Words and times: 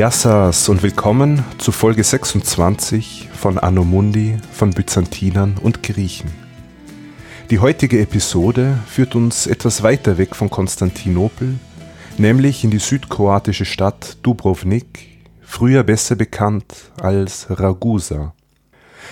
Yassas 0.00 0.70
und 0.70 0.82
willkommen 0.82 1.44
zu 1.58 1.72
Folge 1.72 2.02
26 2.02 3.28
von 3.34 3.58
Anno 3.58 3.84
Mundi 3.84 4.38
von 4.50 4.70
Byzantinern 4.70 5.58
und 5.60 5.82
Griechen. 5.82 6.30
Die 7.50 7.58
heutige 7.58 8.00
Episode 8.00 8.78
führt 8.86 9.14
uns 9.14 9.46
etwas 9.46 9.82
weiter 9.82 10.16
weg 10.16 10.34
von 10.34 10.48
Konstantinopel, 10.48 11.58
nämlich 12.16 12.64
in 12.64 12.70
die 12.70 12.78
südkroatische 12.78 13.66
Stadt 13.66 14.16
Dubrovnik, 14.22 15.20
früher 15.42 15.82
besser 15.82 16.16
bekannt 16.16 16.92
als 16.98 17.48
Ragusa. 17.50 18.32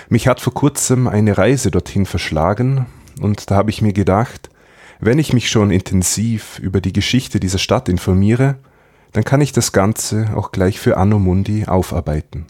Mich 0.09 0.27
hat 0.27 0.41
vor 0.41 0.55
kurzem 0.55 1.07
eine 1.07 1.37
Reise 1.37 1.69
dorthin 1.69 2.07
verschlagen 2.07 2.87
und 3.21 3.51
da 3.51 3.57
habe 3.57 3.69
ich 3.69 3.83
mir 3.83 3.93
gedacht, 3.93 4.49
wenn 4.99 5.19
ich 5.19 5.33
mich 5.33 5.51
schon 5.51 5.69
intensiv 5.69 6.57
über 6.57 6.81
die 6.81 6.93
Geschichte 6.93 7.39
dieser 7.39 7.59
Stadt 7.59 7.89
informiere, 7.89 8.57
dann 9.13 9.23
kann 9.23 9.41
ich 9.41 9.51
das 9.51 9.71
Ganze 9.71 10.29
auch 10.35 10.51
gleich 10.51 10.79
für 10.79 10.97
Anno 10.97 11.19
Mundi 11.19 11.65
aufarbeiten. 11.65 12.45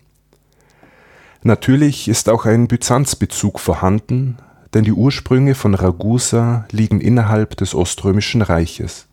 Natürlich 1.42 2.08
ist 2.08 2.28
auch 2.30 2.46
ein 2.46 2.68
Byzanzbezug 2.68 3.60
vorhanden, 3.60 4.38
denn 4.74 4.84
die 4.84 4.92
Ursprünge 4.92 5.56
von 5.56 5.74
Ragusa 5.74 6.66
liegen 6.72 7.02
innerhalb 7.02 7.56
des 7.58 7.74
Oströmischen 7.74 8.42
Reiches. 8.42 9.08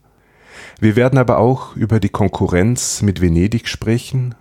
Wir 0.80 0.96
werden 0.96 1.18
aber 1.18 1.38
auch 1.38 1.76
über 1.76 2.00
die 2.00 2.08
Konkurrenz 2.08 3.00
mit 3.00 3.20
Venedig 3.20 3.68
sprechen, 3.68 4.34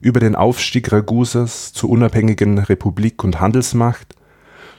über 0.00 0.20
den 0.20 0.34
Aufstieg 0.34 0.90
Ragusas 0.92 1.72
zur 1.72 1.90
unabhängigen 1.90 2.58
Republik 2.58 3.22
und 3.22 3.40
Handelsmacht 3.40 4.14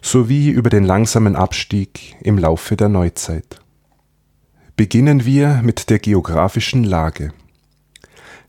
sowie 0.01 0.49
über 0.49 0.69
den 0.69 0.83
langsamen 0.83 1.35
Abstieg 1.35 2.15
im 2.21 2.37
Laufe 2.37 2.75
der 2.75 2.89
Neuzeit. 2.89 3.59
Beginnen 4.75 5.25
wir 5.25 5.61
mit 5.63 5.89
der 5.89 5.99
geografischen 5.99 6.83
Lage. 6.83 7.33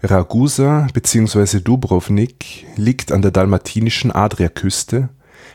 Ragusa 0.00 0.86
bzw. 0.94 1.58
Dubrovnik 1.58 2.66
liegt 2.76 3.10
an 3.10 3.20
der 3.20 3.32
dalmatinischen 3.32 4.12
Adriaküste, 4.12 5.08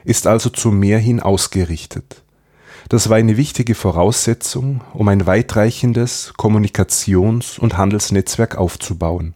ist 0.03 0.27
also 0.27 0.49
zum 0.49 0.79
Meer 0.79 0.99
hin 0.99 1.21
ausgerichtet. 1.21 2.23
Das 2.89 3.09
war 3.09 3.15
eine 3.15 3.37
wichtige 3.37 3.73
Voraussetzung, 3.73 4.81
um 4.93 5.07
ein 5.07 5.25
weitreichendes 5.25 6.33
Kommunikations- 6.37 7.57
und 7.57 7.77
Handelsnetzwerk 7.77 8.57
aufzubauen. 8.57 9.33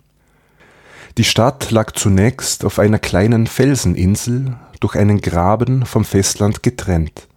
Die 1.18 1.24
Stadt 1.24 1.72
lag 1.72 1.94
zunächst 1.94 2.66
auf 2.66 2.78
einer 2.78 3.00
kleinen 3.00 3.48
Felseninsel 3.48 4.58
durch 4.82 4.96
einen 4.96 5.22
Graben 5.22 5.86
vom 5.86 6.04
Festland 6.04 6.64
getrennt. 6.64 7.30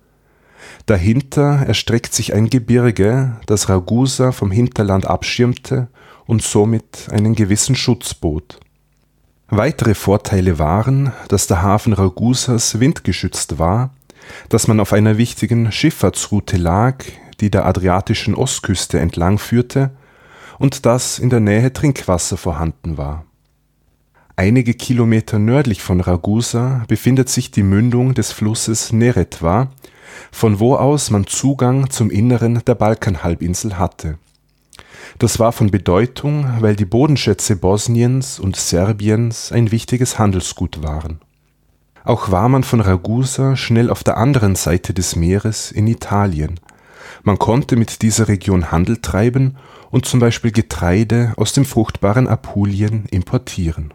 Dahinter 0.86 1.64
erstreckt 1.68 2.14
sich 2.14 2.34
ein 2.34 2.50
Gebirge, 2.50 3.36
das 3.46 3.68
Ragusa 3.68 4.32
vom 4.32 4.50
Hinterland 4.50 5.06
abschirmte 5.06 5.86
und 6.31 6.42
somit 6.42 7.09
einen 7.11 7.34
gewissen 7.34 7.75
Schutz 7.75 8.14
bot. 8.14 8.61
Weitere 9.48 9.95
Vorteile 9.95 10.61
waren, 10.61 11.12
dass 11.27 11.48
der 11.48 11.61
Hafen 11.61 11.92
Ragusas 11.92 12.78
windgeschützt 12.78 13.59
war, 13.59 13.92
dass 14.48 14.69
man 14.69 14.78
auf 14.78 14.92
einer 14.92 15.19
wichtigen 15.19 15.72
Schifffahrtsroute 15.72 16.56
lag, 16.56 17.05
die 17.41 17.50
der 17.50 17.67
adriatischen 17.67 18.37
Ostküste 18.37 19.00
entlang 19.00 19.39
führte, 19.39 19.91
und 20.61 20.87
dass 20.87 21.19
in 21.19 21.31
der 21.31 21.41
Nähe 21.41 21.72
Trinkwasser 21.72 22.37
vorhanden 22.37 22.97
war. 22.97 23.25
Einige 24.37 24.75
Kilometer 24.75 25.41
nördlich 25.41 25.83
von 25.83 26.00
Ragusa 26.00 26.84
befindet 26.87 27.28
sich 27.28 27.50
die 27.50 27.65
Mündung 27.65 28.15
des 28.15 28.31
Flusses 28.31 28.92
Neretva, 28.92 29.72
von 30.31 30.60
wo 30.60 30.77
aus 30.77 31.10
man 31.10 31.27
Zugang 31.27 31.91
zum 31.91 32.09
Inneren 32.09 32.62
der 32.65 32.77
Balkanhalbinsel 32.77 33.78
hatte 33.78 34.16
das 35.19 35.38
war 35.38 35.53
von 35.53 35.71
Bedeutung, 35.71 36.47
weil 36.60 36.76
die 36.76 36.84
Bodenschätze 36.84 37.56
Bosniens 37.56 38.38
und 38.38 38.56
Serbiens 38.56 39.53
ein 39.53 39.71
wichtiges 39.71 40.19
Handelsgut 40.19 40.82
waren. 40.82 41.21
Auch 42.04 42.31
war 42.31 42.48
man 42.48 42.65
von 42.65 42.81
Ragusa 42.81 43.56
schnell 43.56 43.91
auf 43.91 44.04
der 44.04 44.16
anderen 44.16 44.56
Seite 44.56 44.94
des 44.94 45.16
Meeres 45.16 45.71
in 45.71 45.87
Italien. 45.87 46.59
Man 47.22 47.38
konnte 47.38 47.76
mit 47.76 48.03
dieser 48.03 48.28
Region 48.28 48.71
Handel 48.71 48.98
treiben 48.98 49.56
und 49.91 50.06
zum 50.06 50.21
Beispiel 50.21 50.53
Getreide 50.53 51.34
aus 51.37 51.53
dem 51.53 51.65
fruchtbaren 51.65 52.27
Apulien 52.27 53.04
importieren. 53.10 53.92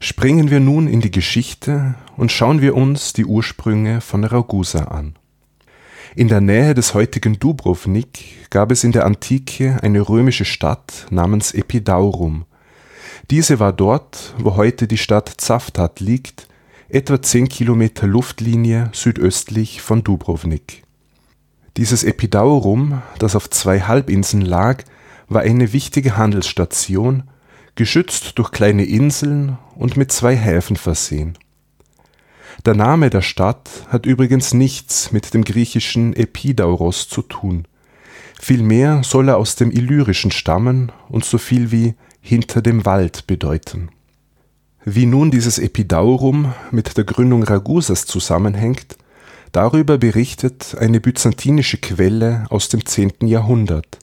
Springen 0.00 0.50
wir 0.50 0.60
nun 0.60 0.88
in 0.88 1.00
die 1.00 1.10
Geschichte 1.10 1.94
und 2.16 2.32
schauen 2.32 2.60
wir 2.60 2.74
uns 2.74 3.12
die 3.12 3.24
Ursprünge 3.24 4.00
von 4.00 4.24
Ragusa 4.24 4.84
an 4.84 5.14
in 6.16 6.28
der 6.28 6.40
Nähe 6.40 6.72
des 6.72 6.94
heutigen 6.94 7.38
Dubrovnik 7.38 8.48
gab 8.48 8.72
es 8.72 8.84
in 8.84 8.92
der 8.92 9.04
Antike 9.04 9.76
eine 9.82 10.00
römische 10.00 10.46
Stadt 10.46 11.06
namens 11.10 11.52
Epidaurum. 11.52 12.46
Diese 13.30 13.60
war 13.60 13.74
dort, 13.74 14.34
wo 14.38 14.56
heute 14.56 14.88
die 14.88 14.96
Stadt 14.96 15.30
Zavtat 15.36 16.00
liegt, 16.00 16.48
etwa 16.88 17.20
zehn 17.20 17.48
Kilometer 17.48 18.06
Luftlinie 18.06 18.88
südöstlich 18.94 19.82
von 19.82 20.04
Dubrovnik. 20.04 20.84
Dieses 21.76 22.02
Epidaurum, 22.02 23.02
das 23.18 23.36
auf 23.36 23.50
zwei 23.50 23.80
Halbinseln 23.80 24.42
lag, 24.42 24.84
war 25.28 25.42
eine 25.42 25.74
wichtige 25.74 26.16
Handelsstation, 26.16 27.24
geschützt 27.74 28.38
durch 28.38 28.52
kleine 28.52 28.86
Inseln 28.86 29.58
und 29.74 29.98
mit 29.98 30.12
zwei 30.12 30.34
Häfen 30.34 30.76
versehen 30.76 31.36
der 32.64 32.74
Name 32.74 33.10
der 33.10 33.22
Stadt 33.22 33.68
hat 33.88 34.06
übrigens 34.06 34.54
nichts 34.54 35.12
mit 35.12 35.34
dem 35.34 35.44
griechischen 35.44 36.14
Epidauros 36.14 37.08
zu 37.08 37.22
tun. 37.22 37.66
Vielmehr 38.40 39.02
soll 39.04 39.28
er 39.28 39.36
aus 39.36 39.56
dem 39.56 39.70
Illyrischen 39.70 40.30
stammen 40.30 40.92
und 41.08 41.24
so 41.24 41.38
viel 41.38 41.70
wie 41.70 41.94
hinter 42.20 42.62
dem 42.62 42.84
Wald 42.84 43.26
bedeuten. 43.26 43.90
Wie 44.84 45.06
nun 45.06 45.30
dieses 45.30 45.58
Epidaurum 45.58 46.52
mit 46.70 46.96
der 46.96 47.04
Gründung 47.04 47.42
Ragusas 47.42 48.04
zusammenhängt, 48.04 48.96
darüber 49.52 49.98
berichtet 49.98 50.76
eine 50.78 51.00
byzantinische 51.00 51.78
Quelle 51.78 52.46
aus 52.50 52.68
dem 52.68 52.84
10. 52.84 53.26
Jahrhundert, 53.26 53.98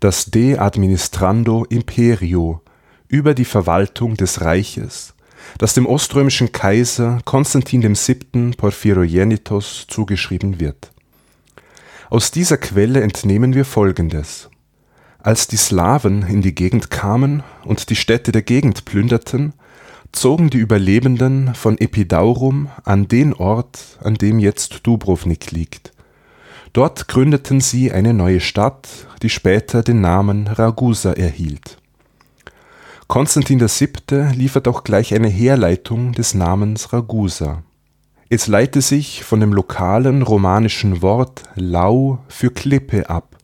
das 0.00 0.26
De 0.26 0.58
Administrando 0.58 1.64
Imperio 1.64 2.62
über 3.08 3.34
die 3.34 3.44
Verwaltung 3.44 4.16
des 4.16 4.40
Reiches 4.40 5.15
das 5.58 5.74
dem 5.74 5.86
oströmischen 5.86 6.52
Kaiser 6.52 7.20
Konstantin 7.24 7.82
VII. 7.82 8.52
Porphyrogenitos 8.56 9.86
zugeschrieben 9.88 10.60
wird. 10.60 10.90
Aus 12.10 12.30
dieser 12.30 12.56
Quelle 12.56 13.00
entnehmen 13.00 13.54
wir 13.54 13.64
Folgendes. 13.64 14.48
Als 15.18 15.48
die 15.48 15.56
Slawen 15.56 16.22
in 16.22 16.42
die 16.42 16.54
Gegend 16.54 16.90
kamen 16.90 17.42
und 17.64 17.90
die 17.90 17.96
Städte 17.96 18.30
der 18.30 18.42
Gegend 18.42 18.84
plünderten, 18.84 19.54
zogen 20.12 20.50
die 20.50 20.58
Überlebenden 20.58 21.54
von 21.54 21.78
Epidaurum 21.78 22.68
an 22.84 23.08
den 23.08 23.34
Ort, 23.34 23.98
an 24.02 24.14
dem 24.14 24.38
jetzt 24.38 24.86
Dubrovnik 24.86 25.50
liegt. 25.50 25.92
Dort 26.72 27.08
gründeten 27.08 27.60
sie 27.60 27.90
eine 27.90 28.14
neue 28.14 28.40
Stadt, 28.40 28.88
die 29.22 29.30
später 29.30 29.82
den 29.82 30.00
Namen 30.00 30.46
Ragusa 30.46 31.12
erhielt 31.12 31.78
Konstantin 33.08 33.60
VII. 33.60 34.32
liefert 34.34 34.66
auch 34.66 34.82
gleich 34.82 35.14
eine 35.14 35.28
Herleitung 35.28 36.10
des 36.10 36.34
Namens 36.34 36.92
Ragusa. 36.92 37.62
Es 38.28 38.48
leite 38.48 38.80
sich 38.80 39.22
von 39.22 39.38
dem 39.38 39.52
lokalen 39.52 40.22
romanischen 40.22 41.02
Wort 41.02 41.44
lau 41.54 42.18
für 42.26 42.50
Klippe 42.50 43.08
ab. 43.08 43.36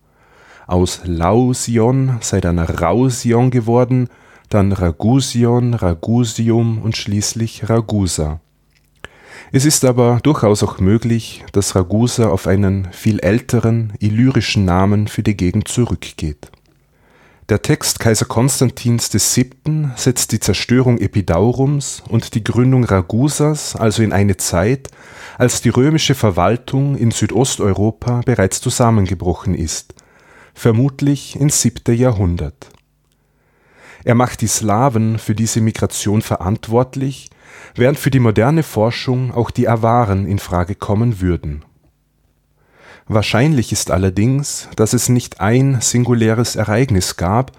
Aus 0.66 1.02
Lausion 1.04 2.16
sei 2.20 2.40
dann 2.40 2.58
Rausion 2.58 3.52
geworden, 3.52 4.08
dann 4.48 4.72
Ragusion, 4.72 5.74
Ragusium 5.74 6.82
und 6.82 6.96
schließlich 6.96 7.70
Ragusa. 7.70 8.40
Es 9.52 9.64
ist 9.64 9.84
aber 9.84 10.18
durchaus 10.24 10.64
auch 10.64 10.80
möglich, 10.80 11.44
dass 11.52 11.76
Ragusa 11.76 12.30
auf 12.30 12.48
einen 12.48 12.88
viel 12.90 13.20
älteren, 13.20 13.92
illyrischen 14.00 14.64
Namen 14.64 15.06
für 15.06 15.22
die 15.22 15.36
Gegend 15.36 15.68
zurückgeht 15.68 16.50
der 17.52 17.60
Text 17.60 18.00
Kaiser 18.00 18.24
Konstantins 18.24 19.12
VII. 19.12 19.90
setzt 19.94 20.32
die 20.32 20.40
Zerstörung 20.40 20.96
Epidaurums 20.96 22.02
und 22.08 22.34
die 22.34 22.42
Gründung 22.42 22.84
Ragusas 22.84 23.76
also 23.76 24.02
in 24.02 24.14
eine 24.14 24.38
Zeit, 24.38 24.88
als 25.36 25.60
die 25.60 25.68
römische 25.68 26.14
Verwaltung 26.14 26.96
in 26.96 27.10
Südosteuropa 27.10 28.22
bereits 28.24 28.62
zusammengebrochen 28.62 29.54
ist, 29.54 29.94
vermutlich 30.54 31.38
ins 31.38 31.60
7. 31.60 31.94
Jahrhundert. 31.94 32.70
Er 34.02 34.14
macht 34.14 34.40
die 34.40 34.46
Slawen 34.46 35.18
für 35.18 35.34
diese 35.34 35.60
Migration 35.60 36.22
verantwortlich, 36.22 37.28
während 37.74 37.98
für 37.98 38.10
die 38.10 38.18
moderne 38.18 38.62
Forschung 38.62 39.30
auch 39.30 39.50
die 39.50 39.68
Awaren 39.68 40.24
in 40.24 40.38
Frage 40.38 40.74
kommen 40.74 41.20
würden 41.20 41.66
Wahrscheinlich 43.14 43.72
ist 43.72 43.90
allerdings, 43.90 44.70
dass 44.74 44.94
es 44.94 45.10
nicht 45.10 45.42
ein 45.42 45.82
singuläres 45.82 46.56
Ereignis 46.56 47.18
gab, 47.18 47.52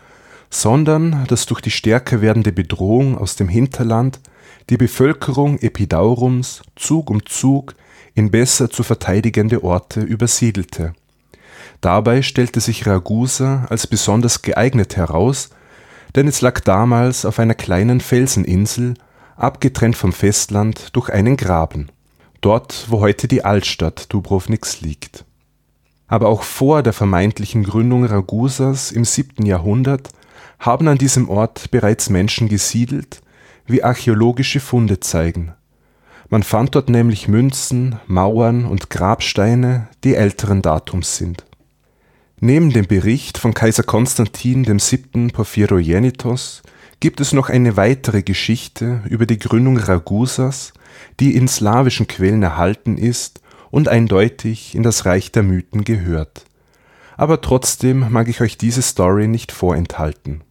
sondern 0.50 1.26
dass 1.28 1.46
durch 1.46 1.62
die 1.62 1.70
stärker 1.70 2.22
werdende 2.22 2.52
Bedrohung 2.52 3.16
aus 3.16 3.36
dem 3.36 3.50
Hinterland 3.50 4.20
die 4.72 4.78
Bevölkerung 4.78 5.60
Epidaurums 5.60 6.64
Zug 6.76 7.12
um 7.12 7.24
Zug 7.28 7.76
in 8.16 8.32
besser 8.32 8.72
zu 8.72 8.82
verteidigende 8.82 9.64
Orte 9.64 10.02
übersiedelte. 10.02 10.94
Dabei 11.82 12.24
stellte 12.24 12.60
sich 12.60 12.88
Ragusa 12.88 13.68
als 13.70 13.86
besonders 13.86 14.42
geeignet 14.42 14.98
heraus, 14.98 15.52
denn 16.16 16.28
es 16.28 16.42
lag 16.42 16.62
damals 16.62 17.26
auf 17.26 17.38
einer 17.38 17.54
kleinen 17.54 18.02
Felseninsel, 18.02 18.96
abgetrennt 19.36 19.98
vom 19.98 20.14
Festland 20.14 20.96
durch 20.96 21.12
einen 21.12 21.38
Graben, 21.38 21.90
dort 22.42 22.88
wo 22.90 23.02
heute 23.02 23.28
die 23.28 23.46
Altstadt 23.46 24.12
Dubrovniks 24.12 24.82
liegt. 24.82 25.26
Aber 26.08 26.28
auch 26.28 26.44
vor 26.44 26.84
der 26.84 26.94
vermeintlichen 26.94 27.64
Gründung 27.64 28.06
Ragusas 28.06 28.92
im 28.92 29.06
7. 29.06 29.46
Jahrhundert 29.46 30.10
haben 30.60 30.88
an 30.88 30.98
diesem 30.98 31.30
Ort 31.30 31.72
bereits 31.72 32.10
Menschen 32.10 32.50
gesiedelt, 32.50 33.22
wie 33.66 33.84
archäologische 33.84 34.60
Funde 34.60 35.00
zeigen. 35.00 35.54
Man 36.30 36.44
fand 36.44 36.76
dort 36.76 36.90
nämlich 36.90 37.28
Münzen, 37.28 38.00
Mauern 38.08 38.66
und 38.66 38.90
Grabsteine, 38.90 39.88
die 40.04 40.16
älteren 40.16 40.62
Datums 40.62 41.18
sind. 41.18 41.46
Neben 42.40 42.72
dem 42.72 42.88
Bericht 42.88 43.38
von 43.38 43.54
Kaiser 43.54 43.84
Konstantin 43.84 44.66
VII. 44.66 45.30
Porphyrogenitos 45.32 46.64
gibt 47.00 47.22
es 47.22 47.34
noch 47.34 47.50
eine 47.50 47.78
weitere 47.78 48.24
Geschichte 48.24 49.02
über 49.10 49.26
die 49.26 49.40
Gründung 49.40 49.78
Ragusas, 49.78 50.74
die 51.20 51.36
in 51.36 51.48
slawischen 51.48 52.08
Quellen 52.08 52.44
erhalten 52.44 52.98
ist 52.98 53.42
und 53.74 53.90
eindeutig 53.90 54.76
in 54.76 54.84
das 54.84 55.08
Reich 55.08 55.32
der 55.32 55.42
Mythen 55.42 55.84
gehört. 55.84 56.46
Aber 57.18 57.42
trotzdem 57.42 58.06
mag 58.12 58.28
ich 58.28 58.40
euch 58.40 58.56
diese 58.56 58.84
Story 58.84 59.28
nicht 59.28 59.52
vorenthalten. 59.52 60.44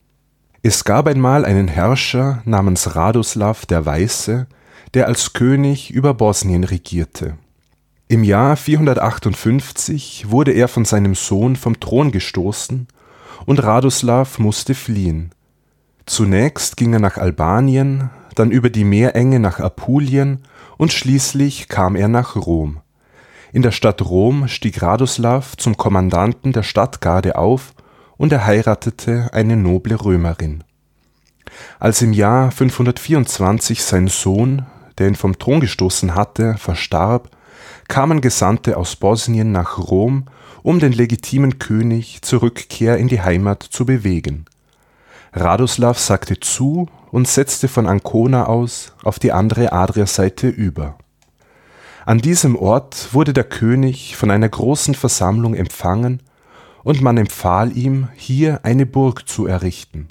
Es 0.65 0.83
gab 0.83 1.07
einmal 1.07 1.45
einen 1.45 1.69
Herrscher 1.69 2.43
namens 2.47 2.97
Radoslav 2.97 3.65
der 3.65 3.87
Weiße, 3.87 4.49
der 4.95 5.07
als 5.07 5.35
König 5.35 5.93
über 5.93 6.15
Bosnien 6.15 6.65
regierte. 6.65 7.39
Im 8.09 8.25
Jahr 8.25 8.57
458 8.57 10.29
wurde 10.29 10.51
er 10.51 10.67
von 10.67 10.85
seinem 10.85 11.15
Sohn 11.15 11.55
vom 11.55 11.79
Thron 11.79 12.11
gestoßen 12.11 12.89
und 13.47 13.63
Radoslav 13.63 14.41
musste 14.41 14.75
fliehen. 14.75 15.31
Zunächst 16.07 16.77
ging 16.77 16.93
er 16.93 16.99
nach 16.99 17.19
Albanien, 17.19 18.11
dann 18.35 18.51
über 18.51 18.69
die 18.69 18.85
Meerenge 18.85 19.39
nach 19.39 19.61
Apulien 19.61 20.43
und 20.77 20.93
schließlich 20.93 21.69
kam 21.69 21.95
er 21.95 22.09
nach 22.09 22.35
Rom. 22.35 22.81
In 23.53 23.61
der 23.61 23.71
Stadt 23.71 24.01
Rom 24.01 24.49
stieg 24.49 24.81
Radoslav 24.81 25.59
zum 25.59 25.77
Kommandanten 25.77 26.53
der 26.53 26.63
Stadtgarde 26.63 27.37
auf 27.37 27.75
und 28.17 28.33
er 28.33 28.47
heiratete 28.47 29.29
eine 29.35 29.59
noble 29.59 30.03
Römerin. 30.03 30.65
Als 31.79 32.01
im 32.01 32.15
Jahr 32.15 32.51
524 32.51 33.83
sein 33.83 34.09
Sohn, 34.09 34.65
der 34.97 35.09
ihn 35.09 35.17
vom 35.17 35.39
Thron 35.39 35.61
gestoßen 35.61 36.15
hatte, 36.15 36.55
verstarb, 36.57 37.29
kamen 37.89 38.23
Gesandte 38.23 38.79
aus 38.79 38.97
Bosnien 38.97 39.53
nach 39.53 39.77
Rom, 39.77 40.25
um 40.63 40.79
den 40.79 40.93
legitimen 40.93 41.59
König 41.59 42.23
zur 42.23 42.41
Rückkehr 42.41 42.97
in 42.97 43.09
die 43.09 43.21
Heimat 43.21 43.63
zu 43.63 43.85
bewegen. 43.85 44.47
Radoslav 45.35 45.99
sagte 45.99 46.41
zu 46.41 46.89
und 47.11 47.29
setzte 47.29 47.69
von 47.69 47.87
Ancona 47.87 48.47
aus 48.47 48.95
auf 49.03 49.19
die 49.19 49.33
andere 49.33 49.73
Adriaseite 49.73 50.49
über. 50.49 50.97
An 52.05 52.19
diesem 52.19 52.57
Ort 52.57 53.15
wurde 53.15 53.33
der 53.33 53.45
König 53.45 54.17
von 54.17 54.31
einer 54.31 54.49
großen 54.49 54.95
Versammlung 54.95 55.55
empfangen, 55.55 56.23
und 56.85 57.01
man 57.01 57.17
empfahl 57.17 57.77
ihm, 57.77 58.09
hier 58.17 58.65
eine 58.65 58.87
Burg 58.87 59.29
zu 59.29 59.47
errichten. 59.47 60.09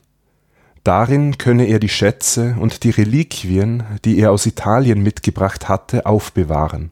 Darin 0.83 1.37
könne 1.37 1.65
er 1.65 1.79
die 1.79 1.89
Schätze 1.89 2.55
und 2.59 2.83
die 2.83 2.89
Reliquien, 2.89 3.83
die 4.05 4.17
er 4.17 4.31
aus 4.31 4.45
Italien 4.45 5.03
mitgebracht 5.03 5.67
hatte, 5.69 6.05
aufbewahren. 6.05 6.91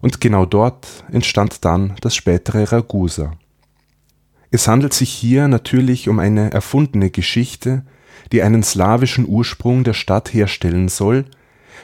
Und 0.00 0.20
genau 0.20 0.46
dort 0.46 0.86
entstand 1.10 1.64
dann 1.64 1.96
das 2.00 2.14
spätere 2.14 2.70
Ragusa. 2.70 3.32
Es 4.50 4.68
handelt 4.68 4.94
sich 4.94 5.10
hier 5.10 5.48
natürlich 5.48 6.08
um 6.08 6.18
eine 6.18 6.52
erfundene 6.52 7.10
Geschichte, 7.10 7.84
die 8.30 8.42
einen 8.42 8.62
slawischen 8.62 9.28
Ursprung 9.28 9.84
der 9.84 9.94
Stadt 9.94 10.32
herstellen 10.32 10.88
soll, 10.88 11.24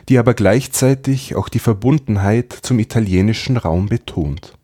die 0.08 0.18
aber 0.18 0.34
gleichzeitig 0.34 1.36
auch 1.36 1.48
die 1.48 1.58
Verbundenheit 1.58 2.52
zum 2.52 2.78
italienischen 2.78 3.56
Raum 3.56 3.86
betont 3.86 4.58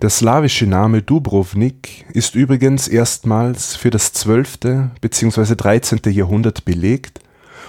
der 0.00 0.10
slawische 0.10 0.64
Name 0.64 1.02
Dubrovnik 1.02 2.06
ist 2.12 2.36
übrigens 2.36 2.86
erstmals 2.86 3.74
für 3.74 3.90
das 3.90 4.12
12. 4.12 4.58
bzw. 5.00 5.56
13. 5.56 5.98
Jahrhundert 6.12 6.64
belegt 6.64 7.18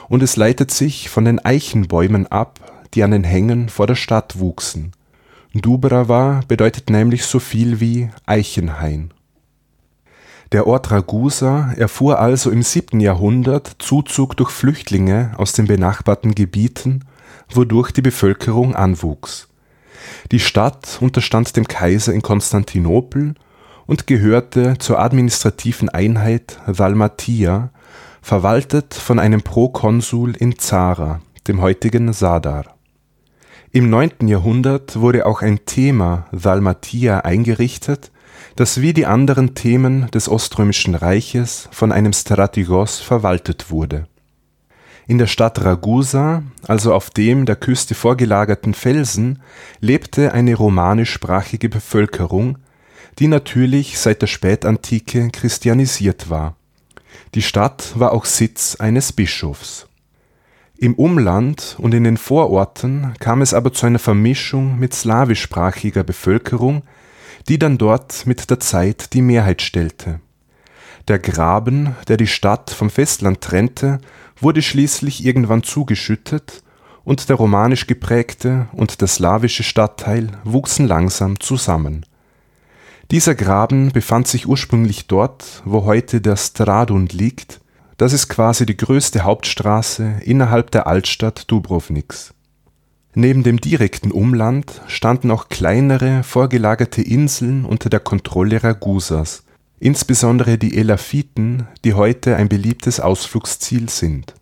und 0.09 0.21
es 0.21 0.35
leitet 0.35 0.69
sich 0.69 1.09
von 1.09 1.25
den 1.25 1.43
Eichenbäumen 1.43 2.27
ab, 2.27 2.83
die 2.93 3.01
an 3.01 3.09
den 3.09 3.23
Hängen 3.23 3.67
vor 3.67 3.87
der 3.87 3.95
Stadt 3.95 4.37
wuchsen. 4.37 4.91
Dubrava 5.55 6.41
bedeutet 6.47 6.91
nämlich 6.91 7.25
so 7.25 7.39
viel 7.39 7.79
wie 7.79 8.11
Eichenhain. 8.27 9.11
Der 10.51 10.65
Ort 10.65 10.91
Ragusa 10.91 11.73
erfuhr 11.77 12.19
also 12.19 12.49
im 12.49 12.63
7. 12.63 12.99
Jahrhundert 12.99 13.75
Zuzug 13.79 14.35
durch 14.35 14.49
Flüchtlinge 14.49 15.33
aus 15.37 15.53
den 15.53 15.67
benachbarten 15.67 16.33
Gebieten, 16.33 17.05
wodurch 17.53 17.91
die 17.91 18.01
Bevölkerung 18.01 18.75
anwuchs 18.75 19.49
die 20.31 20.39
Stadt 20.39 20.97
unterstand 21.01 21.55
dem 21.55 21.67
Kaiser 21.67 22.13
in 22.13 22.21
Konstantinopel 22.21 23.35
und 23.85 24.07
gehörte 24.07 24.77
zur 24.77 24.99
administrativen 24.99 25.89
Einheit 25.89 26.59
Dalmatia, 26.67 27.71
verwaltet 28.21 28.93
von 28.93 29.19
einem 29.19 29.41
Prokonsul 29.41 30.35
in 30.35 30.57
Zara, 30.59 31.21
dem 31.47 31.61
heutigen 31.61 32.13
Sadar. 32.13 32.65
Im 33.71 33.89
9. 33.89 34.27
Jahrhundert 34.27 34.99
wurde 34.99 35.25
auch 35.25 35.41
ein 35.41 35.65
Thema 35.65 36.27
Dalmatia 36.31 37.19
eingerichtet, 37.19 38.11
das 38.55 38.81
wie 38.81 38.93
die 38.93 39.05
anderen 39.05 39.55
Themen 39.55 40.09
des 40.11 40.29
Oströmischen 40.29 40.95
Reiches 40.95 41.69
von 41.71 41.91
einem 41.91 42.13
Strategos 42.13 42.99
verwaltet 42.99 43.71
wurde 43.71 44.07
in 45.09 45.17
der 45.17 45.25
Stadt 45.25 45.65
Ragusa, 45.65 46.43
also 46.67 46.93
auf 46.93 47.09
dem 47.09 47.47
der 47.47 47.55
Küste 47.55 47.95
vorgelagerten 47.95 48.75
Felsen, 48.75 49.41
lebte 49.79 50.33
eine 50.33 50.53
romanischsprachige 50.53 51.67
Bevölkerung, 51.67 52.59
die 53.17 53.27
natürlich 53.27 53.97
seit 53.97 54.21
der 54.21 54.27
Spätantike 54.27 55.29
christianisiert 55.31 56.29
war. 56.29 56.57
Die 57.33 57.41
Stadt 57.41 57.99
war 57.99 58.11
auch 58.11 58.25
Sitz 58.25 58.75
eines 58.75 59.11
Bischofs. 59.11 59.87
Im 60.77 60.93
Umland 60.93 61.75
und 61.79 61.95
in 61.95 62.03
den 62.03 62.17
Vororten 62.17 63.15
kam 63.19 63.41
es 63.41 63.55
aber 63.55 63.73
zu 63.73 63.87
einer 63.87 63.97
Vermischung 63.97 64.77
mit 64.77 64.93
slawischsprachiger 64.93 66.03
Bevölkerung, 66.03 66.83
die 67.47 67.59
dann 67.59 67.77
dort 67.77 68.25
mit 68.25 68.49
der 68.49 68.59
Zeit 68.59 69.13
die 69.13 69.21
Mehrheit 69.21 69.61
stellte. 69.61 70.19
Der 71.07 71.19
Graben, 71.19 71.95
der 72.07 72.17
die 72.17 72.27
Stadt 72.27 72.69
vom 72.69 72.89
Festland 72.89 73.41
trennte, 73.41 73.99
wurde 74.39 74.61
schließlich 74.61 75.25
irgendwann 75.25 75.63
zugeschüttet 75.63 76.63
und 77.03 77.29
der 77.29 77.35
romanisch 77.35 77.87
geprägte 77.87 78.67
und 78.73 79.01
der 79.01 79.07
slawische 79.07 79.63
Stadtteil 79.63 80.29
wuchsen 80.43 80.87
langsam 80.87 81.39
zusammen. 81.39 82.05
Dieser 83.11 83.33
Graben 83.33 83.91
befand 83.91 84.27
sich 84.27 84.47
ursprünglich 84.47 85.07
dort, 85.07 85.63
wo 85.65 85.85
heute 85.85 86.21
der 86.21 86.35
Stradund 86.35 87.11
liegt, 87.13 87.59
das 87.97 88.13
ist 88.13 88.29
quasi 88.29 88.65
die 88.65 88.77
größte 88.77 89.23
Hauptstraße 89.23 90.21
innerhalb 90.23 90.71
der 90.71 90.87
Altstadt 90.87 91.49
Dubrovniks. 91.51 92.33
Neben 93.15 93.43
dem 93.43 93.59
direkten 93.59 94.11
Umland 94.11 94.81
standen 94.87 95.31
auch 95.31 95.49
kleinere, 95.49 96.23
vorgelagerte 96.23 97.01
Inseln 97.01 97.65
unter 97.65 97.89
der 97.89 97.99
Kontrolle 97.99 98.63
Ragusas 98.63 99.43
insbesondere 99.79 100.57
die 100.57 100.77
Elafiten, 100.77 101.67
die 101.83 101.93
heute 101.93 102.35
ein 102.35 102.49
beliebtes 102.49 102.99
Ausflugsziel 102.99 103.89
sind. 103.89 104.33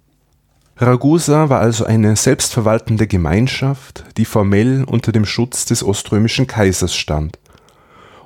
Ragusa 0.77 1.50
war 1.50 1.59
also 1.59 1.86
eine 1.86 2.15
selbstverwaltende 2.15 3.07
Gemeinschaft, 3.07 4.03
die 4.17 4.25
formell 4.25 4.83
unter 4.83 5.12
dem 5.12 5.25
Schutz 5.25 5.65
des 5.65 5.83
Oströmischen 5.83 6.47
Kaisers 6.47 6.95
stand, 6.95 7.39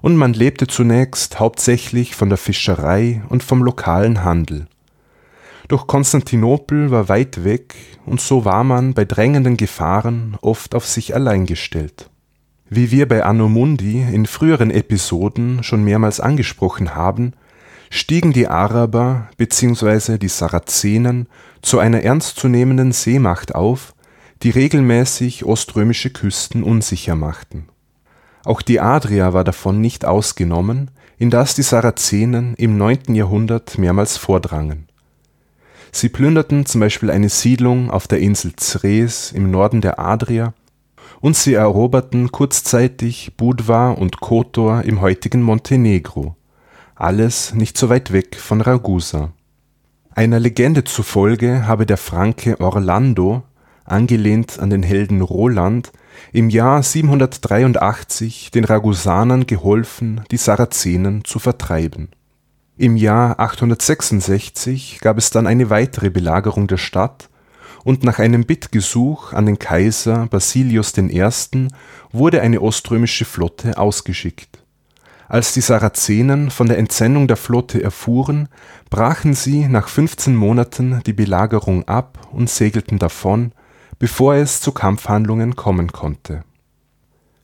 und 0.01 0.15
man 0.15 0.33
lebte 0.33 0.67
zunächst 0.67 1.39
hauptsächlich 1.39 2.15
von 2.15 2.29
der 2.29 2.37
Fischerei 2.37 3.21
und 3.29 3.43
vom 3.43 3.61
lokalen 3.61 4.23
Handel. 4.23 4.67
Doch 5.67 5.87
Konstantinopel 5.87 6.91
war 6.91 7.09
weit 7.09 7.43
weg, 7.43 7.75
und 8.05 8.19
so 8.19 8.45
war 8.45 8.63
man 8.63 8.93
bei 8.93 9.05
drängenden 9.05 9.57
Gefahren 9.57 10.37
oft 10.41 10.75
auf 10.75 10.85
sich 10.85 11.15
allein 11.15 11.45
gestellt 11.45 12.11
wie 12.73 12.89
wir 12.89 13.05
bei 13.05 13.25
Anno 13.25 13.49
Mundi 13.49 14.01
in 14.01 14.25
früheren 14.25 14.71
Episoden 14.71 15.61
schon 15.61 15.83
mehrmals 15.83 16.21
angesprochen 16.21 16.95
haben, 16.95 17.33
stiegen 17.89 18.31
die 18.31 18.47
Araber 18.47 19.27
bzw. 19.35 20.17
die 20.17 20.29
Sarazenen 20.29 21.27
zu 21.61 21.79
einer 21.79 22.01
ernstzunehmenden 22.01 22.93
Seemacht 22.93 23.53
auf, 23.53 23.93
die 24.41 24.51
regelmäßig 24.51 25.43
oströmische 25.43 26.11
Küsten 26.11 26.63
unsicher 26.63 27.15
machten. 27.15 27.67
Auch 28.45 28.61
die 28.61 28.79
Adria 28.79 29.33
war 29.33 29.43
davon 29.43 29.81
nicht 29.81 30.05
ausgenommen, 30.05 30.91
in 31.17 31.29
das 31.29 31.53
die 31.55 31.63
Sarazenen 31.63 32.55
im 32.55 32.77
9. 32.77 33.13
Jahrhundert 33.13 33.77
mehrmals 33.77 34.15
vordrangen. 34.15 34.87
Sie 35.91 36.09
plünderten 36.09 36.65
zum 36.65 36.81
Beispiel 36.81 37.11
eine 37.11 37.29
Siedlung 37.29 37.91
auf 37.91 38.07
der 38.07 38.19
Insel 38.19 38.55
Zres 38.55 39.31
im 39.31 39.51
Norden 39.51 39.81
der 39.81 39.99
Adria 39.99 40.53
und 41.19 41.35
sie 41.35 41.53
eroberten 41.53 42.31
kurzzeitig 42.31 43.33
Budva 43.37 43.91
und 43.91 44.19
Kotor 44.21 44.83
im 44.83 45.01
heutigen 45.01 45.41
Montenegro, 45.41 46.35
alles 46.95 47.53
nicht 47.53 47.77
so 47.77 47.89
weit 47.89 48.11
weg 48.11 48.35
von 48.37 48.61
Ragusa. 48.61 49.33
Einer 50.13 50.39
Legende 50.39 50.83
zufolge 50.83 51.67
habe 51.67 51.85
der 51.85 51.97
Franke 51.97 52.59
Orlando, 52.59 53.43
angelehnt 53.85 54.59
an 54.59 54.69
den 54.69 54.83
Helden 54.83 55.21
Roland, 55.21 55.91
im 56.31 56.49
Jahr 56.49 56.83
783 56.83 58.51
den 58.51 58.65
Ragusanern 58.65 59.45
geholfen, 59.45 60.21
die 60.31 60.37
Sarazenen 60.37 61.23
zu 61.23 61.39
vertreiben. 61.39 62.09
Im 62.81 62.95
Jahr 62.97 63.39
866 63.39 65.01
gab 65.01 65.19
es 65.19 65.29
dann 65.29 65.45
eine 65.45 65.69
weitere 65.69 66.09
Belagerung 66.09 66.65
der 66.65 66.77
Stadt 66.77 67.29
und 67.83 68.03
nach 68.03 68.17
einem 68.17 68.43
Bittgesuch 68.43 69.33
an 69.33 69.45
den 69.45 69.59
Kaiser 69.59 70.25
Basilius 70.25 70.97
I. 70.97 71.67
wurde 72.11 72.41
eine 72.41 72.59
oströmische 72.59 73.23
Flotte 73.23 73.77
ausgeschickt. 73.77 74.63
Als 75.27 75.53
die 75.53 75.61
Sarazenen 75.61 76.49
von 76.49 76.65
der 76.65 76.79
Entsendung 76.79 77.27
der 77.27 77.37
Flotte 77.37 77.83
erfuhren, 77.83 78.49
brachen 78.89 79.35
sie 79.35 79.67
nach 79.67 79.87
15 79.87 80.35
Monaten 80.35 81.01
die 81.05 81.13
Belagerung 81.13 81.87
ab 81.87 82.29
und 82.31 82.49
segelten 82.49 82.97
davon, 82.97 83.51
bevor 83.99 84.33
es 84.33 84.59
zu 84.59 84.71
Kampfhandlungen 84.71 85.55
kommen 85.55 85.91
konnte. 85.91 86.45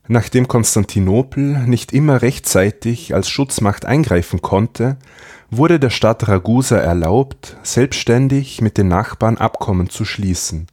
Nachdem 0.07 0.47
Konstantinopel 0.47 1.67
nicht 1.67 1.91
immer 1.91 2.21
rechtzeitig 2.21 3.13
als 3.13 3.29
Schutzmacht 3.29 3.85
eingreifen 3.85 4.41
konnte, 4.41 4.97
wurde 5.51 5.79
der 5.79 5.89
Stadt 5.89 6.27
Ragusa 6.27 6.77
erlaubt, 6.77 7.57
selbstständig 7.63 8.61
mit 8.61 8.77
den 8.77 8.87
Nachbarn 8.87 9.37
Abkommen 9.37 9.89
zu 9.89 10.05
schließen. 10.05 10.67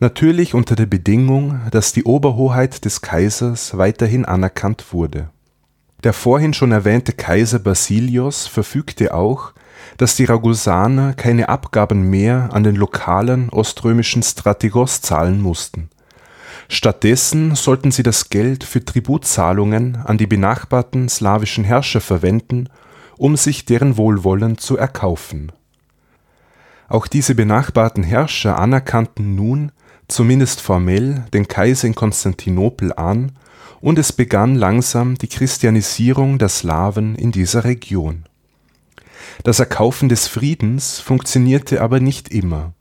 Natürlich 0.00 0.54
unter 0.54 0.74
der 0.74 0.86
Bedingung, 0.86 1.60
dass 1.70 1.92
die 1.92 2.04
Oberhoheit 2.04 2.84
des 2.84 3.00
Kaisers 3.00 3.76
weiterhin 3.78 4.24
anerkannt 4.24 4.92
wurde. 4.92 5.30
Der 6.04 6.12
vorhin 6.12 6.52
schon 6.52 6.72
erwähnte 6.72 7.12
Kaiser 7.12 7.58
Basilios 7.58 8.46
verfügte 8.46 9.14
auch, 9.14 9.52
dass 9.96 10.16
die 10.16 10.24
Ragusaner 10.24 11.14
keine 11.14 11.48
Abgaben 11.48 12.10
mehr 12.10 12.50
an 12.52 12.64
den 12.64 12.76
lokalen 12.76 13.48
oströmischen 13.50 14.22
Strategos 14.22 15.00
zahlen 15.00 15.40
mussten. 15.40 15.88
Stattdessen 16.68 17.54
sollten 17.54 17.90
sie 17.90 18.02
das 18.02 18.28
Geld 18.28 18.64
für 18.64 18.84
Tributzahlungen 18.84 19.96
an 20.04 20.18
die 20.18 20.26
benachbarten 20.26 21.08
slawischen 21.08 21.64
Herrscher 21.64 22.00
verwenden 22.00 22.68
um 23.18 23.36
sich 23.36 23.64
deren 23.64 23.96
Wohlwollen 23.96 24.58
zu 24.58 24.76
erkaufen. 24.76 25.52
Auch 26.88 27.06
diese 27.06 27.34
benachbarten 27.34 28.02
Herrscher 28.02 28.58
anerkannten 28.58 29.34
nun, 29.34 29.72
zumindest 30.08 30.60
formell, 30.60 31.24
den 31.32 31.48
Kaiser 31.48 31.88
in 31.88 31.94
Konstantinopel 31.94 32.92
an, 32.92 33.32
und 33.80 33.98
es 33.98 34.12
begann 34.12 34.54
langsam 34.54 35.16
die 35.16 35.28
Christianisierung 35.28 36.38
der 36.38 36.48
Slawen 36.48 37.14
in 37.14 37.32
dieser 37.32 37.64
Region. 37.64 38.24
Das 39.42 39.58
Erkaufen 39.58 40.08
des 40.08 40.28
Friedens 40.28 40.98
funktionierte 41.00 41.82
aber 41.82 42.00
nicht 42.00 42.30
immer. 42.30 42.72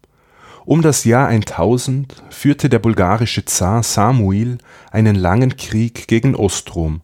Um 0.66 0.82
das 0.82 1.06
Jahr 1.06 1.28
1000 1.28 2.24
führte 2.30 2.70
der 2.70 2.80
bulgarische 2.80 3.46
Zar 3.46 3.84
Samuil 3.84 4.58
einen 4.92 5.16
langen 5.16 5.56
Krieg 5.58 6.08
gegen 6.08 6.36
Ostrom 6.36 7.02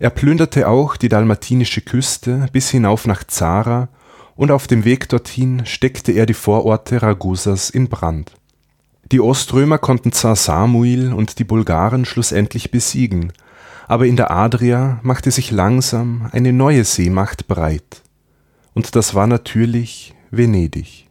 er 0.00 0.08
plünderte 0.08 0.66
auch 0.66 0.96
die 0.96 1.10
dalmatinische 1.10 1.82
Küste 1.82 2.46
bis 2.52 2.70
hinauf 2.70 3.06
nach 3.06 3.22
Zara 3.22 3.90
und 4.34 4.50
auf 4.50 4.66
dem 4.66 4.86
Weg 4.86 5.10
dorthin 5.10 5.66
steckte 5.66 6.12
er 6.12 6.24
die 6.24 6.34
Vororte 6.34 7.02
Ragusas 7.02 7.68
in 7.68 7.90
Brand. 7.90 8.32
Die 9.12 9.20
Oströmer 9.20 9.76
konnten 9.76 10.12
Zar 10.12 10.36
Samuil 10.36 11.12
und 11.12 11.38
die 11.38 11.44
Bulgaren 11.44 12.06
schlussendlich 12.06 12.70
besiegen, 12.70 13.34
aber 13.88 14.06
in 14.06 14.16
der 14.16 14.30
Adria 14.30 15.00
machte 15.02 15.30
sich 15.30 15.50
langsam 15.50 16.30
eine 16.32 16.54
neue 16.54 16.84
Seemacht 16.84 17.46
breit. 17.46 18.00
Und 18.72 18.96
das 18.96 19.14
war 19.14 19.26
natürlich 19.26 20.14
Venedig. 20.30 21.09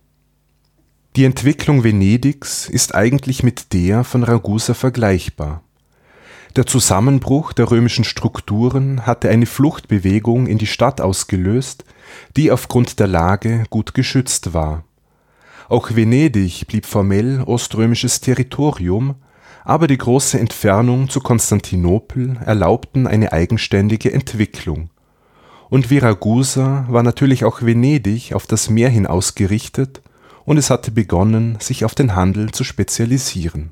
Die 1.20 1.26
Entwicklung 1.26 1.84
Venedigs 1.84 2.70
ist 2.70 2.96
eigentlich 2.96 3.44
mit 3.44 3.74
der 3.74 4.06
von 4.06 4.24
Ragusa 4.24 4.74
vergleichbar 4.74 5.64
der 6.56 6.66
Zusammenbruch 6.66 7.54
der 7.54 7.70
römischen 7.70 8.04
Strukturen 8.04 9.06
hatte 9.06 9.30
eine 9.30 9.46
Fluchtbewegung 9.46 10.48
in 10.48 10.58
die 10.58 10.66
Stadt 10.66 11.00
ausgelöst, 11.00 11.86
die 12.36 12.52
aufgrund 12.52 13.00
der 13.00 13.08
Lage 13.08 13.66
gut 13.70 13.94
geschützt 13.94 14.54
war. 14.54 14.84
Auch 15.68 15.96
Venedig 15.96 16.66
blieb 16.68 16.88
formell 16.88 17.44
oströmisches 17.44 18.20
Territorium, 18.22 19.16
aber 19.64 19.88
die 19.88 19.98
große 19.98 20.40
Entfernung 20.40 21.10
zu 21.10 21.20
Konstantinopel 21.20 22.38
erlaubten 22.44 23.06
eine 23.06 23.32
eigenständige 23.32 24.12
Entwicklung. 24.12 24.90
Und 25.70 25.92
wie 25.92 26.00
Ragusa 26.00 26.88
war 26.90 27.04
natürlich 27.04 27.46
auch 27.46 27.62
Venedig 27.62 28.34
auf 28.34 28.48
das 28.48 28.72
Meer 28.72 28.90
hin 28.90 29.06
ausgerichtet, 29.06 30.02
und 30.50 30.58
es 30.58 30.70
hatte 30.70 30.92
begonnen, 30.92 31.58
sich 31.60 31.86
auf 31.86 31.96
den 31.96 32.16
Handel 32.16 32.52
zu 32.52 32.64
spezialisieren 32.64 33.72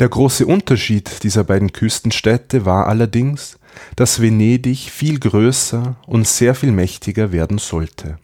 der 0.00 0.08
große 0.08 0.44
Unterschied 0.44 1.22
dieser 1.22 1.44
beiden 1.44 1.72
Küstenstädte 1.72 2.66
war 2.66 2.88
allerdings, 2.88 3.58
dass 3.94 4.20
Venedig 4.20 4.90
viel 4.90 5.20
größer 5.20 5.96
und 6.06 6.26
sehr 6.26 6.56
viel 6.56 6.72
mächtiger 6.72 7.30
werden 7.30 7.58
sollte. 7.58 8.18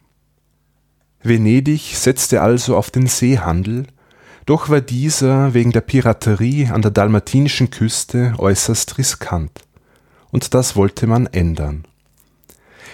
Venedig 1.23 1.95
setzte 1.95 2.41
also 2.41 2.75
auf 2.75 2.89
den 2.89 3.07
Seehandel, 3.07 3.87
doch 4.45 4.67
war 4.67 4.81
dieser 4.81 5.53
wegen 5.53 5.71
der 5.71 5.81
Piraterie 5.81 6.67
an 6.67 6.81
der 6.81 6.91
dalmatinischen 6.91 7.69
Küste 7.69 8.33
äußerst 8.37 8.97
riskant, 8.97 9.61
und 10.31 10.53
das 10.53 10.75
wollte 10.75 11.07
man 11.07 11.25
ändern. 11.27 11.85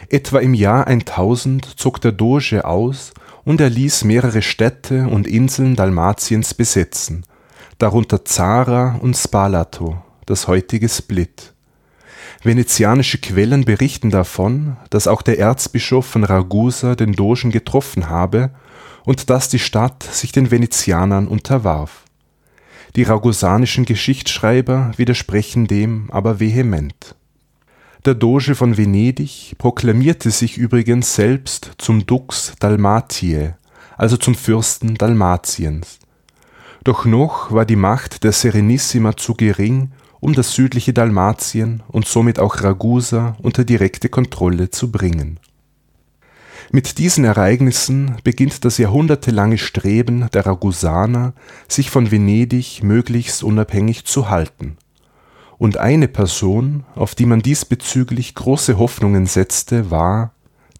Etwa 0.09 0.37
im 0.37 0.53
Jahr 0.53 0.85
1000 0.85 1.79
zog 1.79 1.99
der 2.01 2.11
Doge 2.11 2.63
aus 2.63 3.11
und 3.47 3.61
er 3.61 3.69
ließ 3.69 4.03
mehrere 4.03 4.41
Städte 4.41 5.07
und 5.07 5.25
Inseln 5.25 5.77
Dalmatiens 5.77 6.53
besetzen– 6.53 7.23
darunter 7.77 8.25
Zara 8.25 8.97
und 9.01 9.15
Spalato, 9.15 10.03
das 10.25 10.47
heutige 10.47 10.89
Split. 10.89 11.53
Venezianische 12.43 13.19
Quellen 13.19 13.65
berichten 13.65 14.09
davon, 14.09 14.77
dass 14.89 15.07
auch 15.07 15.21
der 15.21 15.39
Erzbischof 15.39 16.05
von 16.05 16.23
Ragusa 16.23 16.95
den 16.95 17.13
Dogen 17.13 17.51
getroffen 17.51 18.09
habe 18.09 18.51
und 19.05 19.29
dass 19.29 19.47
die 19.47 19.59
Stadt 19.59 20.03
sich 20.03 20.31
den 20.31 20.51
Venezianern 20.51 21.27
unterwarf. 21.27 22.03
Die 22.95 23.03
ragusanischen 23.03 23.85
Geschichtsschreiber 23.85 24.91
widersprechen 24.97 25.67
dem 25.67 26.09
aber 26.11 26.39
vehement. 26.39 27.15
Der 28.05 28.15
Doge 28.15 28.55
von 28.55 28.77
Venedig 28.77 29.55
proklamierte 29.57 30.31
sich 30.31 30.57
übrigens 30.57 31.15
selbst 31.15 31.71
zum 31.77 32.05
Dux 32.05 32.53
Dalmatiae, 32.59 33.55
also 33.97 34.17
zum 34.17 34.35
Fürsten 34.35 34.95
Dalmatiens 34.95 35.99
doch 36.87 37.03
noch 37.03 37.51
war 37.51 37.65
die 37.65 37.75
Macht 37.75 38.23
der 38.23 38.31
Serenissima 38.31 39.17
zu 39.17 39.33
gering, 39.33 39.91
um 40.21 40.31
das 40.31 40.53
südliche 40.53 40.93
Dalmatien 40.93 41.83
und 41.89 42.07
somit 42.07 42.39
auch 42.39 42.63
Ragusa 42.63 43.35
unter 43.41 43.65
direkte 43.65 44.07
Kontrolle 44.07 44.69
zu 44.69 44.89
bringen. 44.89 45.37
Mit 46.71 46.97
diesen 46.97 47.25
Ereignissen 47.25 48.15
beginnt 48.23 48.63
das 48.63 48.77
jahrhundertelange 48.77 49.57
Streben 49.57 50.29
der 50.31 50.45
Ragusaner, 50.45 51.33
sich 51.67 51.89
von 51.89 52.09
Venedig 52.09 52.81
möglichst 52.83 53.43
unabhängig 53.43 54.05
zu 54.05 54.29
halten. 54.29 54.77
Und 55.57 55.77
eine 55.77 56.07
Person, 56.07 56.83
auf 56.95 57.15
die 57.15 57.25
man 57.25 57.41
diesbezüglich 57.41 58.35
große 58.35 58.77
Hoffnungen 58.77 59.25
setzte, 59.25 59.89
war 59.89 60.31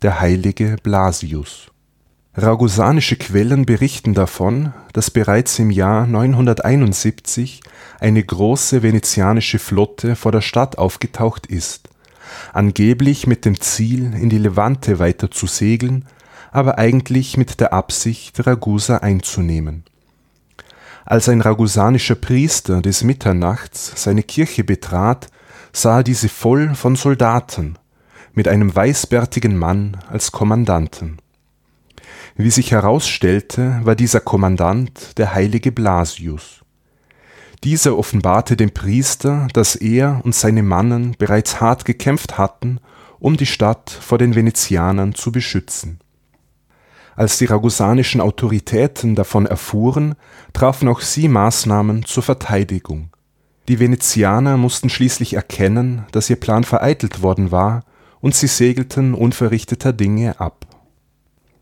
der 0.02 0.20
heilige 0.22 0.76
Blasius 0.84 1.72
Ragusanische 2.40 3.16
Quellen 3.16 3.66
berichten 3.66 4.14
davon, 4.14 4.72
dass 4.94 5.10
bereits 5.10 5.58
im 5.58 5.72
Jahr 5.72 6.06
971 6.06 7.62
eine 8.00 8.24
große 8.24 8.84
venezianische 8.84 9.58
Flotte 9.58 10.16
vor 10.16 10.32
der 10.32 10.42
Stadt 10.42 10.78
aufgetaucht 10.78 11.48
ist, 11.48 11.90
angeblich 12.54 13.26
mit 13.26 13.44
dem 13.44 13.60
Ziel, 13.60 14.14
in 14.14 14.30
die 14.30 14.38
Levante 14.38 15.00
weiter 15.00 15.32
zu 15.32 15.48
segeln, 15.48 16.06
aber 16.52 16.78
eigentlich 16.78 17.38
mit 17.38 17.60
der 17.60 17.74
Absicht, 17.74 18.46
Ragusa 18.46 18.98
einzunehmen. 18.98 19.84
Als 21.08 21.28
ein 21.28 21.42
ragusanischer 21.42 22.16
Priester 22.16 22.84
des 22.84 23.04
Mitternachts 23.04 23.94
seine 23.96 24.22
Kirche 24.22 24.64
betrat, 24.64 25.28
sah 25.74 25.98
er 25.98 26.04
diese 26.04 26.30
voll 26.30 26.76
von 26.76 26.96
Soldaten, 26.96 27.80
mit 28.34 28.48
einem 28.48 28.76
weißbärtigen 28.76 29.58
Mann 29.58 29.98
als 30.10 30.32
Kommandanten 30.32 31.18
wie 32.38 32.52
sich 32.52 32.72
herausstellte, 32.72 33.82
war 33.84 33.96
dieser 33.96 34.20
Kommandant 34.20 35.18
der 35.18 35.34
heilige 35.34 35.72
Blasius. 35.72 36.62
Dieser 37.64 37.98
offenbarte 37.98 38.56
dem 38.56 38.72
Priester, 38.72 39.48
dass 39.54 39.76
er 39.76 40.22
und 40.24 40.36
seine 40.36 40.62
Mannen 40.62 41.16
bereits 41.18 41.60
hart 41.60 41.86
gekämpft 41.86 42.38
hatten, 42.38 42.80
um 43.20 43.36
die 43.36 43.48
Stadt 43.48 43.90
vor 43.90 44.20
den 44.20 44.36
Venezianern 44.36 45.16
zu 45.16 45.32
beschützen. 45.32 46.00
Als 47.18 47.40
die 47.40 47.46
ragusanischen 47.46 48.22
Autoritäten 48.22 49.16
davon 49.16 49.48
erfuhren, 49.48 50.14
trafen 50.54 50.88
auch 50.88 51.02
sie 51.02 51.28
Maßnahmen 51.28 52.06
zur 52.06 52.22
Verteidigung. 52.22 53.10
Die 53.68 53.80
Venezianer 53.80 54.56
mussten 54.56 54.88
schließlich 54.88 55.34
erkennen, 55.34 56.06
dass 56.12 56.30
ihr 56.30 56.36
Plan 56.36 56.64
vereitelt 56.64 57.24
worden 57.24 57.52
war, 57.52 57.84
und 58.20 58.36
sie 58.36 58.48
segelten 58.48 59.16
unverrichteter 59.16 59.94
Dinge 59.94 60.40
ab 60.40 60.66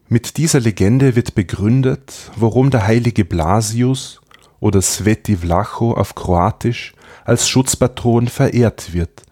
Mit 0.09 0.38
dieser 0.38 0.59
Legende 0.59 1.15
wird 1.15 1.35
begründet, 1.35 2.31
warum 2.35 2.69
der 2.69 2.85
heilige 2.85 3.24
Blasius 3.24 4.21
oder 4.59 4.81
Sveti 4.81 5.38
Vlacho 5.38 5.93
auf 5.93 6.15
Kroatisch 6.15 6.93
als 7.24 7.47
Schutzpatron 7.47 8.27
verehrt 8.27 8.93
wird. 8.93 9.24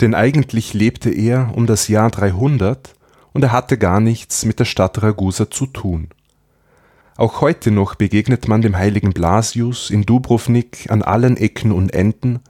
Denn 0.00 0.14
eigentlich 0.14 0.72
lebte 0.72 1.10
er 1.10 1.50
um 1.54 1.66
das 1.66 1.88
Jahr 1.88 2.10
300 2.10 2.94
und 3.34 3.42
er 3.42 3.52
hatte 3.52 3.76
gar 3.76 4.00
nichts 4.00 4.46
mit 4.46 4.58
der 4.58 4.64
Stadt 4.64 5.02
Ragusa 5.02 5.50
zu 5.50 5.66
tun. 5.66 6.08
Auch 7.16 7.42
heute 7.42 7.70
noch 7.70 7.94
begegnet 7.94 8.48
man 8.48 8.62
dem 8.62 8.76
heiligen 8.76 9.12
Blasius 9.12 9.90
in 9.90 10.06
Dubrovnik 10.06 10.86
an 10.90 11.02
allen 11.02 11.36
Ecken 11.36 11.70
und 11.70 11.92
Enden 11.92 12.40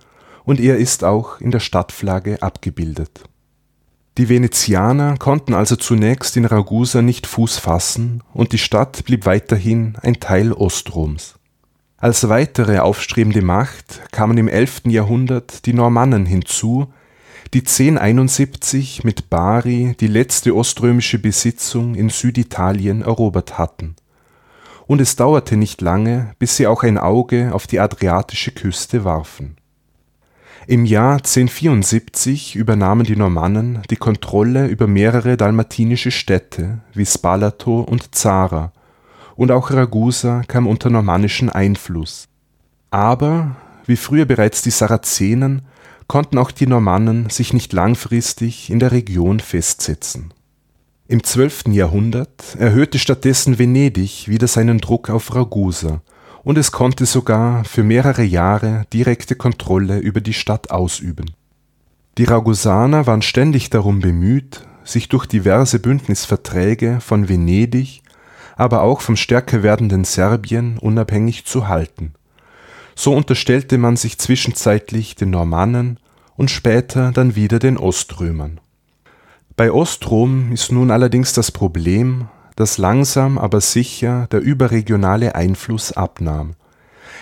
und 0.44 0.60
er 0.60 0.76
ist 0.78 1.02
auch 1.02 1.40
in 1.40 1.50
der 1.50 1.60
Stadtflagge 1.60 2.40
abgebildet. 2.42 3.24
Die 4.16 4.28
Venezianer 4.28 5.16
konnten 5.16 5.54
also 5.54 5.74
zunächst 5.74 6.36
in 6.36 6.44
Ragusa 6.44 7.02
nicht 7.02 7.26
Fuß 7.26 7.58
fassen 7.58 8.22
und 8.32 8.52
die 8.52 8.58
Stadt 8.58 9.04
blieb 9.04 9.26
weiterhin 9.26 9.96
ein 10.02 10.20
Teil 10.20 10.52
Ostroms. 10.52 11.34
Als 11.96 12.28
weitere 12.28 12.78
aufstrebende 12.78 13.42
Macht 13.42 14.02
kamen 14.12 14.38
im 14.38 14.48
11. 14.48 14.82
Jahrhundert 14.86 15.66
die 15.66 15.72
Normannen 15.72 16.26
hinzu, 16.26 16.92
die 17.52 17.60
1071 17.60 19.04
mit 19.04 19.30
Bari 19.30 19.96
die 20.00 20.06
letzte 20.06 20.54
oströmische 20.54 21.18
Besitzung 21.18 21.94
in 21.94 22.08
Süditalien 22.08 23.02
erobert 23.02 23.58
hatten. 23.58 23.96
Und 24.86 25.00
es 25.00 25.16
dauerte 25.16 25.56
nicht 25.56 25.80
lange, 25.80 26.34
bis 26.38 26.56
sie 26.56 26.66
auch 26.66 26.82
ein 26.82 26.98
Auge 26.98 27.52
auf 27.52 27.66
die 27.66 27.80
adriatische 27.80 28.52
Küste 28.52 29.04
warfen. 29.04 29.56
Im 30.66 30.86
Jahr 30.86 31.16
1074 31.16 32.56
übernahmen 32.56 33.04
die 33.04 33.16
Normannen 33.16 33.82
die 33.90 33.96
Kontrolle 33.96 34.66
über 34.66 34.86
mehrere 34.86 35.36
dalmatinische 35.36 36.10
Städte 36.10 36.80
wie 36.94 37.04
Spalato 37.04 37.80
und 37.80 38.14
Zara 38.14 38.72
und 39.36 39.50
auch 39.50 39.70
Ragusa 39.70 40.42
kam 40.46 40.66
unter 40.66 40.90
normannischen 40.90 41.50
Einfluss. 41.50 42.28
Aber, 42.90 43.56
wie 43.86 43.96
früher 43.96 44.24
bereits 44.24 44.62
die 44.62 44.70
Sarazenen, 44.70 45.62
konnten 46.06 46.38
auch 46.38 46.50
die 46.50 46.66
Normannen 46.66 47.30
sich 47.30 47.52
nicht 47.52 47.72
langfristig 47.72 48.70
in 48.70 48.78
der 48.78 48.92
Region 48.92 49.40
festsetzen. 49.40 50.32
Im 51.06 51.22
12. 51.22 51.64
Jahrhundert 51.68 52.56
erhöhte 52.58 52.98
stattdessen 52.98 53.58
Venedig 53.58 54.28
wieder 54.28 54.48
seinen 54.48 54.78
Druck 54.78 55.10
auf 55.10 55.34
Ragusa 55.34 56.02
und 56.42 56.58
es 56.58 56.72
konnte 56.72 57.06
sogar 57.06 57.64
für 57.64 57.82
mehrere 57.82 58.22
Jahre 58.22 58.84
direkte 58.92 59.34
Kontrolle 59.34 59.98
über 59.98 60.20
die 60.20 60.32
Stadt 60.32 60.70
ausüben. 60.70 61.30
Die 62.16 62.24
Ragusaner 62.24 63.06
waren 63.06 63.22
ständig 63.22 63.70
darum 63.70 64.00
bemüht, 64.00 64.66
sich 64.84 65.08
durch 65.08 65.26
diverse 65.26 65.78
Bündnisverträge 65.78 66.98
von 67.00 67.28
Venedig 67.28 68.02
aber 68.56 68.82
auch 68.82 69.00
vom 69.00 69.16
stärker 69.16 69.62
werdenden 69.62 70.04
Serbien 70.04 70.78
unabhängig 70.78 71.44
zu 71.44 71.68
halten. 71.68 72.14
So 72.94 73.12
unterstellte 73.14 73.78
man 73.78 73.96
sich 73.96 74.18
zwischenzeitlich 74.18 75.16
den 75.16 75.30
Normannen 75.30 75.98
und 76.36 76.50
später 76.50 77.12
dann 77.12 77.36
wieder 77.36 77.58
den 77.58 77.76
Oströmern. 77.76 78.60
Bei 79.56 79.70
Ostrom 79.70 80.52
ist 80.52 80.72
nun 80.72 80.90
allerdings 80.90 81.32
das 81.32 81.52
Problem, 81.52 82.28
dass 82.56 82.78
langsam 82.78 83.38
aber 83.38 83.60
sicher 83.60 84.28
der 84.30 84.40
überregionale 84.40 85.34
Einfluss 85.34 85.92
abnahm. 85.92 86.54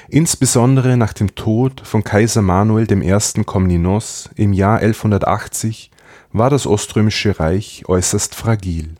Insbesondere 0.08 0.96
nach 0.96 1.12
dem 1.12 1.34
Tod 1.34 1.82
von 1.84 2.04
Kaiser 2.04 2.42
Manuel 2.42 2.90
I. 2.90 3.44
Komnenos 3.44 4.30
im 4.34 4.52
Jahr 4.52 4.78
1180 4.78 5.90
war 6.32 6.50
das 6.50 6.66
Oströmische 6.66 7.38
Reich 7.38 7.84
äußerst 7.86 8.34
fragil 8.34 8.96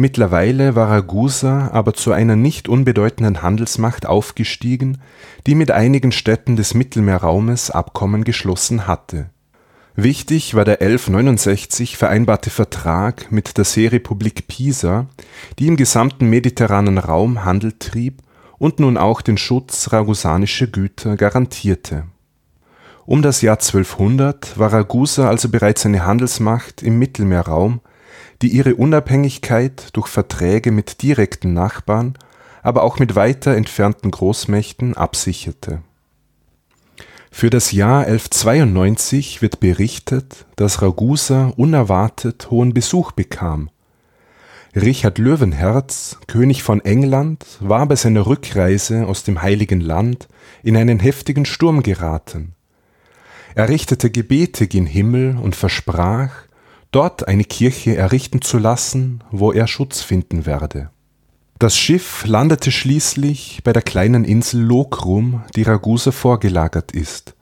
Mittlerweile 0.00 0.76
war 0.76 0.90
Ragusa 0.90 1.70
aber 1.72 1.92
zu 1.92 2.12
einer 2.12 2.36
nicht 2.36 2.68
unbedeutenden 2.68 3.42
Handelsmacht 3.42 4.06
aufgestiegen, 4.06 4.98
die 5.48 5.56
mit 5.56 5.72
einigen 5.72 6.12
Städten 6.12 6.54
des 6.54 6.72
Mittelmeerraumes 6.72 7.72
Abkommen 7.72 8.22
geschlossen 8.22 8.86
hatte. 8.86 9.30
Wichtig 9.96 10.54
war 10.54 10.64
der 10.64 10.80
1169 10.82 11.96
vereinbarte 11.96 12.48
Vertrag 12.48 13.32
mit 13.32 13.58
der 13.58 13.64
Seerepublik 13.64 14.46
Pisa, 14.46 15.08
die 15.58 15.66
im 15.66 15.76
gesamten 15.76 16.30
mediterranen 16.30 16.98
Raum 16.98 17.44
Handel 17.44 17.72
trieb 17.76 18.22
und 18.56 18.78
nun 18.78 18.98
auch 18.98 19.20
den 19.20 19.36
Schutz 19.36 19.92
ragusanischer 19.92 20.68
Güter 20.68 21.16
garantierte. 21.16 22.04
Um 23.04 23.20
das 23.20 23.42
Jahr 23.42 23.56
1200 23.56 24.60
war 24.60 24.72
Ragusa 24.72 25.28
also 25.28 25.48
bereits 25.48 25.84
eine 25.84 26.06
Handelsmacht 26.06 26.84
im 26.84 27.00
Mittelmeerraum 27.00 27.80
die 28.42 28.48
ihre 28.48 28.76
Unabhängigkeit 28.76 29.88
durch 29.94 30.08
Verträge 30.08 30.70
mit 30.70 31.02
direkten 31.02 31.52
Nachbarn, 31.52 32.14
aber 32.62 32.82
auch 32.82 32.98
mit 32.98 33.14
weiter 33.14 33.54
entfernten 33.54 34.10
Großmächten 34.10 34.94
absicherte. 34.94 35.82
Für 37.30 37.50
das 37.50 37.72
Jahr 37.72 38.06
1192 38.06 39.42
wird 39.42 39.60
berichtet, 39.60 40.46
dass 40.56 40.82
Ragusa 40.82 41.52
unerwartet 41.56 42.50
hohen 42.50 42.74
Besuch 42.74 43.12
bekam. 43.12 43.70
Richard 44.74 45.18
Löwenherz, 45.18 46.18
König 46.26 46.62
von 46.62 46.84
England, 46.84 47.44
war 47.60 47.86
bei 47.86 47.96
seiner 47.96 48.26
Rückreise 48.26 49.06
aus 49.06 49.24
dem 49.24 49.42
Heiligen 49.42 49.80
Land 49.80 50.28
in 50.62 50.76
einen 50.76 51.00
heftigen 51.00 51.44
Sturm 51.44 51.82
geraten. 51.82 52.54
Er 53.54 53.68
richtete 53.68 54.10
Gebete 54.10 54.66
gen 54.66 54.86
Himmel 54.86 55.36
und 55.36 55.56
versprach, 55.56 56.30
dort 56.90 57.28
eine 57.28 57.44
Kirche 57.44 57.96
errichten 57.96 58.42
zu 58.42 58.58
lassen, 58.58 59.22
wo 59.30 59.52
er 59.52 59.66
Schutz 59.66 60.00
finden 60.00 60.46
werde. 60.46 60.90
Das 61.58 61.76
Schiff 61.76 62.24
landete 62.24 62.70
schließlich 62.70 63.62
bei 63.64 63.72
der 63.72 63.82
kleinen 63.82 64.24
Insel 64.24 64.62
Lokrum, 64.62 65.42
die 65.56 65.62
Ragusa 65.62 66.12
vorgelagert 66.12 66.92
ist. 66.92 67.34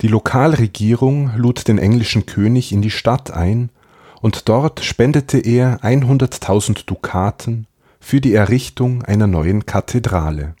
Die 0.00 0.08
Lokalregierung 0.08 1.30
lud 1.36 1.68
den 1.68 1.78
englischen 1.78 2.26
König 2.26 2.72
in 2.72 2.82
die 2.82 2.90
Stadt 2.90 3.30
ein 3.30 3.70
und 4.20 4.48
dort 4.48 4.80
spendete 4.80 5.38
er 5.38 5.78
100.000 5.84 6.84
Dukaten 6.86 7.66
für 8.00 8.20
die 8.20 8.34
Errichtung 8.34 9.02
einer 9.02 9.28
neuen 9.28 9.66
Kathedrale. 9.66 10.56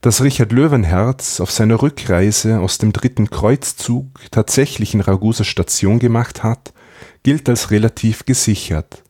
Dass 0.00 0.22
Richard 0.22 0.52
Löwenherz 0.52 1.38
auf 1.38 1.50
seiner 1.50 1.82
Rückreise 1.82 2.60
aus 2.60 2.78
dem 2.78 2.92
dritten 2.92 3.28
Kreuzzug 3.28 4.06
tatsächlich 4.30 4.94
in 4.94 5.00
Ragusa 5.00 5.44
Station 5.44 5.98
gemacht 5.98 6.42
hat, 6.42 6.72
gilt 7.22 7.48
als 7.48 7.70
relativ 7.70 8.24
gesichert, 8.24 9.02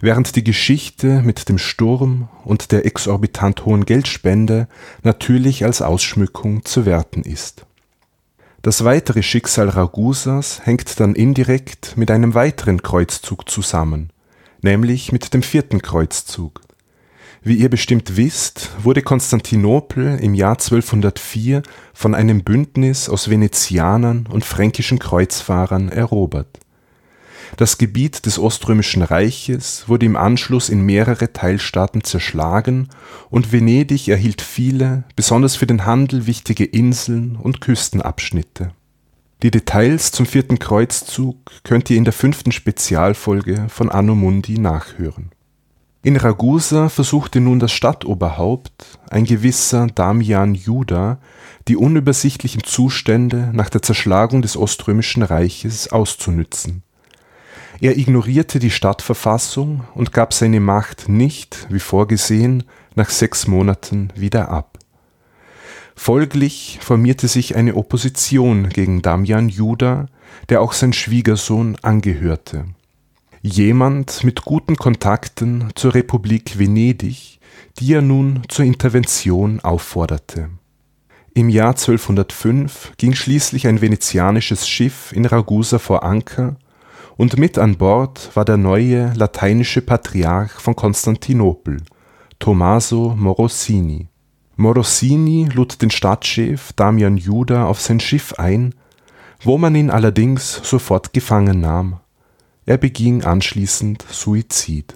während 0.00 0.34
die 0.36 0.44
Geschichte 0.44 1.22
mit 1.22 1.48
dem 1.48 1.58
Sturm 1.58 2.28
und 2.44 2.72
der 2.72 2.84
exorbitant 2.86 3.64
hohen 3.64 3.84
Geldspende 3.84 4.68
natürlich 5.02 5.64
als 5.64 5.82
Ausschmückung 5.82 6.64
zu 6.64 6.86
werten 6.86 7.22
ist. 7.22 7.66
Das 8.62 8.84
weitere 8.84 9.22
Schicksal 9.22 9.68
Ragusas 9.68 10.64
hängt 10.64 11.00
dann 11.00 11.14
indirekt 11.14 11.96
mit 11.96 12.10
einem 12.10 12.34
weiteren 12.34 12.82
Kreuzzug 12.82 13.48
zusammen, 13.48 14.10
nämlich 14.60 15.10
mit 15.10 15.34
dem 15.34 15.42
vierten 15.42 15.82
Kreuzzug. 15.82 16.60
Wie 17.44 17.56
ihr 17.56 17.70
bestimmt 17.70 18.16
wisst, 18.16 18.70
wurde 18.80 19.02
Konstantinopel 19.02 20.16
im 20.20 20.34
Jahr 20.34 20.52
1204 20.52 21.64
von 21.92 22.14
einem 22.14 22.44
Bündnis 22.44 23.08
aus 23.08 23.30
Venezianern 23.30 24.28
und 24.30 24.44
fränkischen 24.44 25.00
Kreuzfahrern 25.00 25.88
erobert 25.88 26.61
das 27.56 27.76
Gebiet 27.76 28.24
des 28.24 28.38
Oströmischen 28.38 29.02
Reiches 29.02 29.84
wurde 29.86 30.06
im 30.06 30.16
Anschluss 30.16 30.68
in 30.68 30.80
mehrere 30.80 31.32
Teilstaaten 31.32 32.02
zerschlagen 32.02 32.88
und 33.28 33.52
Venedig 33.52 34.08
erhielt 34.08 34.40
viele, 34.40 35.04
besonders 35.16 35.56
für 35.56 35.66
den 35.66 35.84
Handel 35.84 36.26
wichtige 36.26 36.64
Inseln 36.64 37.36
und 37.36 37.60
Küstenabschnitte. 37.60 38.72
Die 39.42 39.50
Details 39.50 40.12
zum 40.12 40.24
vierten 40.24 40.58
Kreuzzug 40.58 41.36
könnt 41.62 41.90
ihr 41.90 41.98
in 41.98 42.04
der 42.04 42.12
fünften 42.12 42.52
Spezialfolge 42.52 43.66
von 43.68 43.90
Anno 43.90 44.14
Mundi 44.14 44.58
nachhören. 44.58 45.30
In 46.04 46.16
Ragusa 46.16 46.88
versuchte 46.88 47.40
nun 47.40 47.60
das 47.60 47.72
Stadtoberhaupt, 47.72 48.98
ein 49.10 49.24
gewisser 49.24 49.88
Damian 49.88 50.54
Juda, 50.54 51.18
die 51.68 51.76
unübersichtlichen 51.76 52.64
Zustände 52.64 53.50
nach 53.52 53.68
der 53.68 53.82
Zerschlagung 53.82 54.42
des 54.42 54.56
Oströmischen 54.56 55.22
Reiches 55.22 55.92
auszunützen 55.92 56.82
er 57.82 57.98
ignorierte 57.98 58.60
die 58.60 58.70
Stadtverfassung 58.70 59.82
und 59.96 60.12
gab 60.12 60.32
seine 60.32 60.60
Macht 60.60 61.08
nicht, 61.08 61.66
wie 61.68 61.80
vorgesehen, 61.80 62.62
nach 62.94 63.10
sechs 63.10 63.48
Monaten 63.48 64.12
wieder 64.14 64.50
ab. 64.50 64.78
Folglich 65.96 66.78
formierte 66.80 67.26
sich 67.26 67.56
eine 67.56 67.74
Opposition 67.74 68.68
gegen 68.68 69.02
Damian 69.02 69.48
Juda, 69.48 70.06
der 70.48 70.60
auch 70.60 70.74
sein 70.74 70.92
Schwiegersohn 70.92 71.76
angehörte. 71.82 72.66
Jemand 73.40 74.22
mit 74.22 74.42
guten 74.42 74.76
Kontakten 74.76 75.70
zur 75.74 75.96
Republik 75.96 76.60
Venedig, 76.60 77.40
die 77.80 77.94
er 77.94 78.02
nun 78.02 78.42
zur 78.46 78.64
Intervention 78.64 79.58
aufforderte. 79.58 80.50
Im 81.34 81.48
Jahr 81.48 81.70
1205 81.70 82.92
ging 82.96 83.14
schließlich 83.14 83.66
ein 83.66 83.80
venezianisches 83.80 84.68
Schiff 84.68 85.10
in 85.12 85.24
Ragusa 85.24 85.80
vor 85.80 86.04
Anker 86.04 86.56
und 87.16 87.38
mit 87.38 87.58
an 87.58 87.76
Bord 87.76 88.30
war 88.34 88.44
der 88.44 88.56
neue 88.56 89.12
lateinische 89.14 89.82
Patriarch 89.82 90.52
von 90.52 90.74
Konstantinopel, 90.74 91.82
Tommaso 92.38 93.14
Morosini. 93.16 94.08
Morosini 94.56 95.48
lud 95.52 95.80
den 95.82 95.90
Stadtchef 95.90 96.72
Damian 96.74 97.16
Juda 97.16 97.66
auf 97.66 97.80
sein 97.80 98.00
Schiff 98.00 98.34
ein, 98.34 98.74
wo 99.40 99.58
man 99.58 99.74
ihn 99.74 99.90
allerdings 99.90 100.60
sofort 100.62 101.12
gefangen 101.12 101.60
nahm. 101.60 102.00
Er 102.64 102.76
beging 102.78 103.24
anschließend 103.24 104.04
Suizid. 104.08 104.94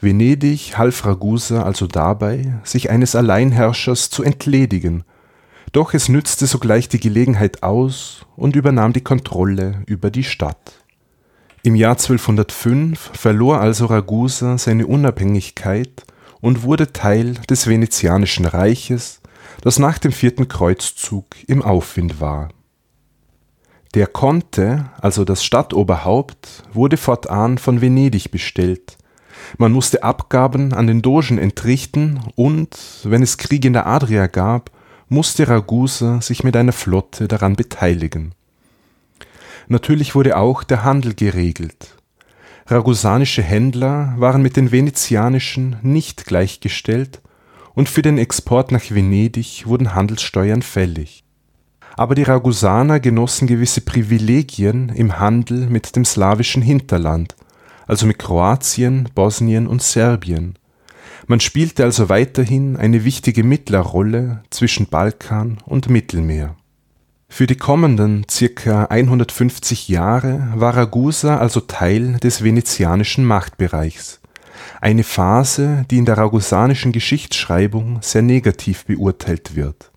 Venedig 0.00 0.78
half 0.78 1.04
Ragusa 1.04 1.62
also 1.62 1.86
dabei, 1.86 2.60
sich 2.62 2.90
eines 2.90 3.16
Alleinherrschers 3.16 4.10
zu 4.10 4.22
entledigen, 4.22 5.04
doch 5.72 5.92
es 5.92 6.08
nützte 6.08 6.46
sogleich 6.46 6.88
die 6.88 7.00
Gelegenheit 7.00 7.62
aus 7.62 8.24
und 8.36 8.56
übernahm 8.56 8.92
die 8.92 9.02
Kontrolle 9.02 9.82
über 9.86 10.10
die 10.10 10.24
Stadt. 10.24 10.77
Im 11.68 11.74
Jahr 11.74 11.98
1205 11.98 13.10
verlor 13.12 13.60
also 13.60 13.84
Ragusa 13.84 14.56
seine 14.56 14.86
Unabhängigkeit 14.86 16.02
und 16.40 16.62
wurde 16.62 16.94
Teil 16.94 17.34
des 17.50 17.66
Venezianischen 17.66 18.46
Reiches, 18.46 19.20
das 19.60 19.78
nach 19.78 19.98
dem 19.98 20.10
Vierten 20.10 20.48
Kreuzzug 20.48 21.26
im 21.46 21.60
Aufwind 21.60 22.22
war. 22.22 22.48
Der 23.92 24.06
Conte, 24.06 24.86
also 25.02 25.26
das 25.26 25.44
Stadtoberhaupt, 25.44 26.62
wurde 26.72 26.96
fortan 26.96 27.58
von 27.58 27.82
Venedig 27.82 28.30
bestellt. 28.30 28.96
Man 29.58 29.72
musste 29.72 30.02
Abgaben 30.02 30.72
an 30.72 30.86
den 30.86 31.02
Dogen 31.02 31.36
entrichten 31.36 32.18
und, 32.34 32.78
wenn 33.04 33.22
es 33.22 33.36
Krieg 33.36 33.66
in 33.66 33.74
der 33.74 33.86
Adria 33.86 34.26
gab, 34.26 34.70
musste 35.10 35.46
Ragusa 35.46 36.22
sich 36.22 36.42
mit 36.44 36.56
einer 36.56 36.72
Flotte 36.72 37.28
daran 37.28 37.56
beteiligen. 37.56 38.34
Natürlich 39.70 40.14
wurde 40.14 40.38
auch 40.38 40.64
der 40.64 40.82
Handel 40.82 41.14
geregelt. 41.14 41.94
Ragusanische 42.66 43.42
Händler 43.42 44.14
waren 44.16 44.40
mit 44.40 44.56
den 44.56 44.72
venezianischen 44.72 45.76
nicht 45.82 46.24
gleichgestellt 46.24 47.20
und 47.74 47.90
für 47.90 48.00
den 48.00 48.16
Export 48.16 48.72
nach 48.72 48.90
Venedig 48.90 49.66
wurden 49.66 49.94
Handelssteuern 49.94 50.62
fällig. 50.62 51.22
Aber 51.96 52.14
die 52.14 52.22
Ragusaner 52.22 52.98
genossen 52.98 53.46
gewisse 53.46 53.82
Privilegien 53.82 54.88
im 54.88 55.18
Handel 55.18 55.68
mit 55.68 55.96
dem 55.96 56.06
slawischen 56.06 56.62
Hinterland, 56.62 57.36
also 57.86 58.06
mit 58.06 58.18
Kroatien, 58.18 59.10
Bosnien 59.14 59.66
und 59.66 59.82
Serbien. 59.82 60.54
Man 61.26 61.40
spielte 61.40 61.84
also 61.84 62.08
weiterhin 62.08 62.78
eine 62.78 63.04
wichtige 63.04 63.44
Mittlerrolle 63.44 64.42
zwischen 64.48 64.86
Balkan 64.86 65.58
und 65.66 65.90
Mittelmeer 65.90 66.56
für 67.28 67.46
die 67.46 67.56
kommenden 67.56 68.26
circa 68.28 68.86
150 68.86 69.88
Jahre 69.88 70.52
war 70.56 70.76
Ragusa 70.76 71.38
also 71.38 71.60
Teil 71.60 72.14
des 72.14 72.42
venezianischen 72.42 73.24
Machtbereichs, 73.24 74.20
eine 74.80 75.04
Phase, 75.04 75.84
die 75.90 75.98
in 75.98 76.04
der 76.04 76.18
ragusanischen 76.18 76.90
Geschichtsschreibung 76.90 77.98
sehr 78.00 78.22
negativ 78.22 78.86
beurteilt 78.86 79.54
wird. 79.54 79.92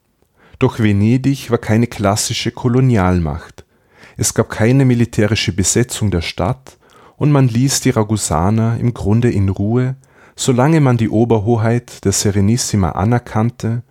Doch 0.59 0.77
Venedig 0.77 1.49
war 1.49 1.57
keine 1.57 1.87
klassische 1.87 2.51
Kolonialmacht. 2.51 3.65
Es 4.17 4.35
gab 4.35 4.49
keine 4.49 4.85
militärische 4.85 5.53
Besetzung 5.53 6.11
der 6.11 6.21
Stadt 6.21 6.77
und 7.17 7.31
man 7.31 7.47
ließ 7.47 7.79
die 7.79 7.89
Ragusaner 7.89 8.77
im 8.79 8.93
Grunde 8.93 9.31
in 9.31 9.49
Ruhe, 9.49 9.95
solange 10.35 10.81
man 10.81 10.97
die 10.97 11.09
Oberhoheit 11.09 12.05
der 12.05 12.11
Serenissima 12.11 12.91
anerkannte 12.91 13.81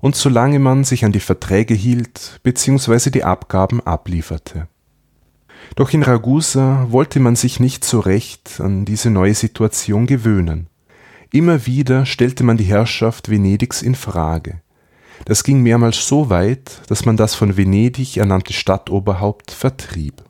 und 0.00 0.16
solange 0.16 0.58
man 0.58 0.84
sich 0.84 1.04
an 1.04 1.12
die 1.12 1.20
Verträge 1.20 1.74
hielt 1.74 2.40
bzw. 2.42 3.10
die 3.10 3.24
Abgaben 3.24 3.80
ablieferte. 3.80 4.68
Doch 5.76 5.92
in 5.92 6.02
Ragusa 6.02 6.86
wollte 6.90 7.20
man 7.20 7.36
sich 7.36 7.60
nicht 7.60 7.84
so 7.84 8.00
recht 8.00 8.60
an 8.60 8.84
diese 8.84 9.10
neue 9.10 9.34
Situation 9.34 10.06
gewöhnen. 10.06 10.68
Immer 11.32 11.66
wieder 11.66 12.06
stellte 12.06 12.42
man 12.44 12.56
die 12.56 12.64
Herrschaft 12.64 13.30
Venedigs 13.30 13.82
in 13.82 13.94
Frage. 13.94 14.62
Das 15.24 15.42
ging 15.44 15.62
mehrmals 15.62 16.06
so 16.06 16.30
weit, 16.30 16.80
dass 16.88 17.04
man 17.04 17.16
das 17.16 17.34
von 17.34 17.56
Venedig 17.56 18.16
ernannte 18.16 18.52
Stadtoberhaupt 18.52 19.50
vertrieb. 19.50 20.22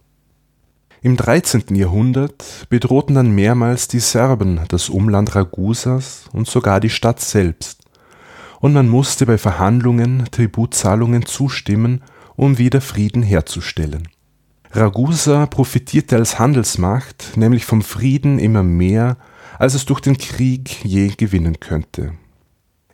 Im 1.02 1.16
13. 1.16 1.76
Jahrhundert 1.76 2.66
bedrohten 2.68 3.14
dann 3.14 3.30
mehrmals 3.30 3.86
die 3.86 4.00
Serben 4.00 4.60
das 4.68 4.88
Umland 4.88 5.36
Ragusas 5.36 6.24
und 6.32 6.48
sogar 6.48 6.80
die 6.80 6.90
Stadt 6.90 7.20
selbst 7.20 7.87
und 8.60 8.72
man 8.72 8.88
musste 8.88 9.26
bei 9.26 9.38
Verhandlungen 9.38 10.24
Tributzahlungen 10.30 11.26
zustimmen, 11.26 12.02
um 12.36 12.58
wieder 12.58 12.80
Frieden 12.80 13.22
herzustellen. 13.22 14.08
Ragusa 14.72 15.46
profitierte 15.46 16.16
als 16.16 16.38
Handelsmacht 16.38 17.36
nämlich 17.36 17.64
vom 17.64 17.82
Frieden 17.82 18.38
immer 18.38 18.62
mehr, 18.62 19.16
als 19.58 19.74
es 19.74 19.86
durch 19.86 20.00
den 20.00 20.18
Krieg 20.18 20.84
je 20.84 21.08
gewinnen 21.08 21.58
könnte. 21.60 22.12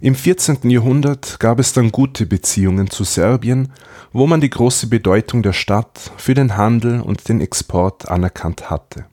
Im 0.01 0.15
14. 0.15 0.71
Jahrhundert 0.71 1.41
gab 1.41 1.59
es 1.59 1.73
dann 1.73 1.91
gute 1.91 2.27
Beziehungen 2.27 2.91
zu 2.91 3.05
Serbien, 3.05 3.73
wo 4.13 4.27
man 4.27 4.41
die 4.41 4.51
große 4.51 4.87
Bedeutung 4.87 5.43
der 5.43 5.53
Stadt 5.53 6.13
für 6.17 6.35
den 6.35 6.57
Handel 6.57 7.01
und 7.01 7.29
den 7.29 7.41
Export 7.41 8.09
anerkannt 8.09 8.71
hatte 8.71 9.07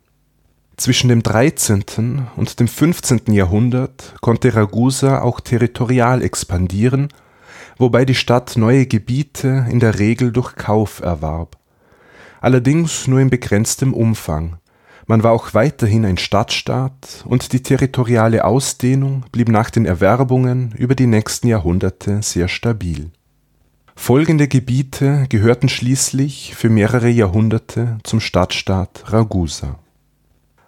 zwischen 0.82 1.10
dem 1.10 1.22
13. 1.22 2.28
und 2.36 2.60
dem 2.60 2.68
15. 2.68 3.34
Jahrhundert 3.34 4.16
konnte 4.20 4.56
Ragusa 4.56 5.22
auch 5.22 5.40
territorial 5.40 6.24
expandieren, 6.24 7.10
wobei 7.78 8.04
die 8.04 8.16
Stadt 8.16 8.58
neue 8.58 8.88
Gebiete 8.88 9.68
in 9.70 9.80
der 9.80 10.00
Regel 10.00 10.32
durch 10.32 10.56
Kauf 10.56 11.02
erwarb. 11.02 11.58
Allerdings 12.42 13.08
nur 13.08 13.20
in 13.20 13.30
begrenztem 13.30 13.94
Umfang. 13.94 14.58
Man 15.06 15.22
war 15.22 15.34
auch 15.34 15.54
weiterhin 15.54 16.04
ein 16.04 16.18
Stadtstaat 16.18 17.26
und 17.26 17.54
die 17.54 17.62
territoriale 17.62 18.44
Ausdehnung 18.44 19.26
blieb 19.32 19.50
nach 19.50 19.70
den 19.70 19.86
Erwerbungen 19.86 20.74
über 20.78 20.96
die 20.96 21.08
nächsten 21.08 21.48
Jahrhunderte 21.48 22.24
sehr 22.24 22.48
stabil. 22.48 23.12
Folgende 23.96 24.48
Gebiete 24.48 25.28
gehörten 25.30 25.70
schließlich 25.70 26.56
für 26.56 26.70
mehrere 26.70 27.10
Jahrhunderte 27.10 28.00
zum 28.04 28.20
Stadtstaat 28.20 29.04
Ragusa 29.14 29.78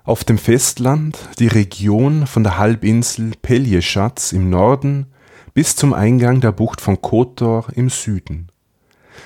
auf 0.03 0.25
dem 0.25 0.37
Festland 0.37 1.17
die 1.39 1.47
Region 1.47 2.27
von 2.27 2.43
der 2.43 2.57
Halbinsel 2.57 3.31
Pelješac 3.41 4.33
im 4.33 4.49
Norden 4.49 5.07
bis 5.53 5.75
zum 5.75 5.93
Eingang 5.93 6.41
der 6.41 6.51
Bucht 6.51 6.81
von 6.81 7.01
Kotor 7.01 7.67
im 7.73 7.89
Süden. 7.89 8.49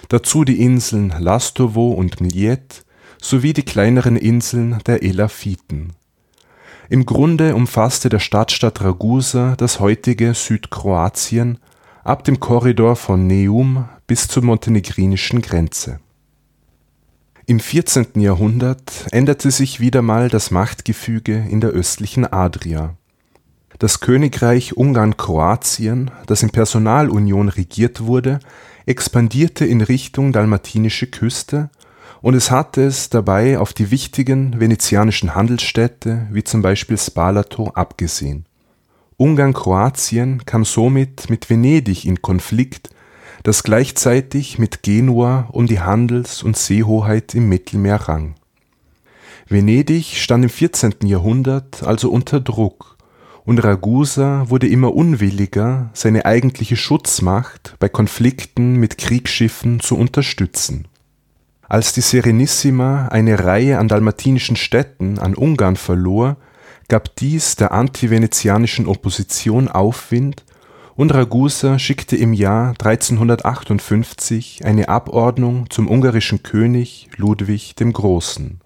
Dazu 0.10 0.44
die 0.44 0.62
Inseln 0.62 1.13
Lastovo 1.18 1.92
und 1.92 2.22
Mljet 2.22 2.86
sowie 3.20 3.54
die 3.54 3.63
kleineren 3.63 4.16
Inseln 4.16 4.78
der 4.86 5.02
Elafiten. 5.02 5.94
Im 6.90 7.06
Grunde 7.06 7.56
umfasste 7.56 8.10
der 8.10 8.20
Stadtstaat 8.20 8.82
Ragusa 8.82 9.56
das 9.58 9.80
heutige 9.80 10.34
Südkroatien 10.34 11.58
ab 12.04 12.24
dem 12.24 12.40
Korridor 12.40 12.96
von 12.96 13.26
Neum 13.26 13.90
bis 14.06 14.28
zur 14.28 14.44
montenegrinischen 14.44 15.42
Grenze 15.42 16.00
im 17.49 17.62
14. 17.62 18.19
Jahrhundert 18.19 19.07
änderte 19.12 19.51
sich 19.51 19.79
wieder 19.79 20.01
mal 20.01 20.27
das 20.27 20.51
Machtgefüge 20.51 21.45
in 21.49 21.62
der 21.62 21.69
östlichen 21.69 22.25
Adria. 22.25 22.95
Das 23.79 24.01
Königreich 24.01 24.75
Ungarn-Kroatien, 24.75 26.12
das 26.25 26.43
in 26.43 26.49
Personalunion 26.49 27.47
regiert 27.47 28.01
wurde, 28.01 28.39
expandierte 28.86 29.65
in 29.65 29.79
Richtung 29.79 30.33
dalmatinische 30.33 31.07
Küste 31.07 31.69
und 32.21 32.33
es 32.33 32.51
hatte 32.51 32.83
es 32.83 33.10
dabei 33.10 33.60
auf 33.60 33.71
die 33.71 33.91
wichtigen 33.91 34.60
venezianischen 34.60 35.33
Handelsstädte 35.33 36.27
wie 36.29 36.43
zum 36.43 36.62
Beispiel 36.62 36.97
Spalato 36.97 37.69
abgesehen. 37.69 38.45
Ungarn-Kroatien 39.15 40.45
kam 40.45 40.65
somit 40.65 41.29
mit 41.29 41.49
Venedig 41.49 42.03
in 42.03 42.21
Konflikt 42.21 42.89
das 43.43 43.63
gleichzeitig 43.63 44.60
mit 44.60 44.84
Genua 44.84 45.47
um 45.52 45.67
die 45.67 45.80
Handels 45.80 46.43
und 46.43 46.58
Seehoheit 46.58 47.36
im 47.36 47.50
Mittelmeer 47.50 47.95
rang. 47.95 48.36
Venedig 49.47 50.21
stand 50.21 50.43
im 50.43 50.50
14. 50.50 50.95
Jahrhundert 51.04 51.84
also 51.84 52.12
unter 52.12 52.39
Druck, 52.39 52.97
und 53.47 53.63
Ragusa 53.63 54.50
wurde 54.50 54.67
immer 54.67 54.93
unwilliger, 54.93 55.89
seine 55.93 56.26
eigentliche 56.26 56.76
Schutzmacht 56.76 57.78
bei 57.80 57.88
Konflikten 57.88 58.76
mit 58.76 58.97
Kriegsschiffen 58.97 59.80
zu 59.80 59.95
unterstützen. 59.95 60.89
Als 61.62 61.93
die 61.93 62.02
Serenissima 62.02 63.08
eine 63.08 63.45
Reihe 63.45 63.80
an 63.80 63.88
dalmatinischen 63.88 64.58
Städten 64.58 65.17
an 65.17 65.34
Ungarn 65.34 65.78
verlor, 65.78 66.36
gab 66.89 67.15
dies 67.15 67.56
der 67.56 67.71
antivenezianischen 67.71 68.86
Opposition 68.86 69.69
Aufwind 69.69 70.43
und 70.97 71.13
Ragusa 71.13 71.79
schickte 71.79 72.17
im 72.17 72.33
Jahr 72.33 72.69
1358 72.71 74.65
eine 74.65 74.89
Abordnung 74.89 75.69
zum 75.69 75.88
ungarischen 75.88 76.41
König 76.41 77.07
Ludwig 77.15 77.75
dem 77.75 77.93
Großen. 77.93 78.60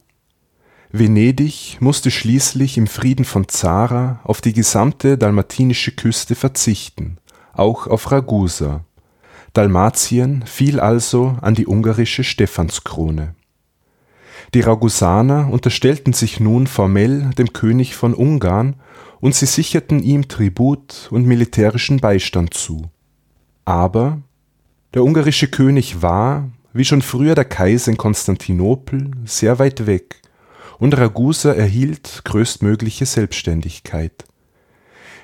Venedig 0.93 1.77
musste 1.81 2.09
schließlich 2.09 2.77
im 2.77 2.87
Frieden 2.87 3.25
von 3.25 3.49
Zara 3.49 4.21
auf 4.23 4.39
die 4.39 4.53
gesamte 4.53 5.17
dalmatinische 5.17 5.91
Küste 5.91 6.35
verzichten, 6.35 7.17
auch 7.53 7.87
auf 7.87 8.09
Ragusa. 8.11 8.85
Dalmatien 9.51 10.45
fiel 10.45 10.79
also 10.79 11.37
an 11.41 11.53
die 11.53 11.67
ungarische 11.67 12.23
Stephanskrone. 12.23 13.35
Die 14.53 14.61
Ragusaner 14.61 15.49
unterstellten 15.51 16.13
sich 16.13 16.39
nun 16.39 16.67
formell 16.67 17.31
dem 17.37 17.51
König 17.51 17.95
von 17.95 18.13
Ungarn 18.13 18.75
und 19.21 19.35
sie 19.35 19.45
sicherten 19.45 20.03
ihm 20.03 20.27
Tribut 20.27 21.07
und 21.11 21.25
militärischen 21.25 21.99
Beistand 21.99 22.53
zu. 22.53 22.89
Aber 23.63 24.21
der 24.93 25.03
ungarische 25.03 25.47
König 25.47 26.01
war, 26.01 26.49
wie 26.73 26.83
schon 26.83 27.01
früher 27.01 27.35
der 27.35 27.45
Kaiser 27.45 27.91
in 27.91 27.97
Konstantinopel, 27.97 29.11
sehr 29.23 29.59
weit 29.59 29.85
weg, 29.85 30.21
und 30.79 30.97
Ragusa 30.97 31.53
erhielt 31.53 32.21
größtmögliche 32.25 33.05
Selbstständigkeit. 33.05 34.25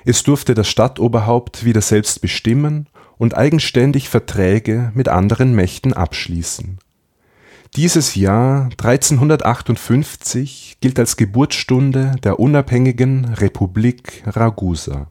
Es 0.04 0.22
durfte 0.22 0.54
das 0.54 0.68
Stadtoberhaupt 0.68 1.64
wieder 1.64 1.80
selbst 1.80 2.20
bestimmen 2.20 2.88
und 3.18 3.36
eigenständig 3.36 4.08
Verträge 4.08 4.92
mit 4.94 5.08
anderen 5.08 5.54
Mächten 5.54 5.92
abschließen. 5.92 6.78
Dieses 7.76 8.14
Jahr 8.14 8.70
1358 8.82 10.78
gilt 10.80 10.98
als 10.98 11.16
Geburtsstunde 11.16 12.16
der 12.24 12.40
unabhängigen 12.40 13.26
Republik 13.26 14.22
Ragusa. 14.26 15.08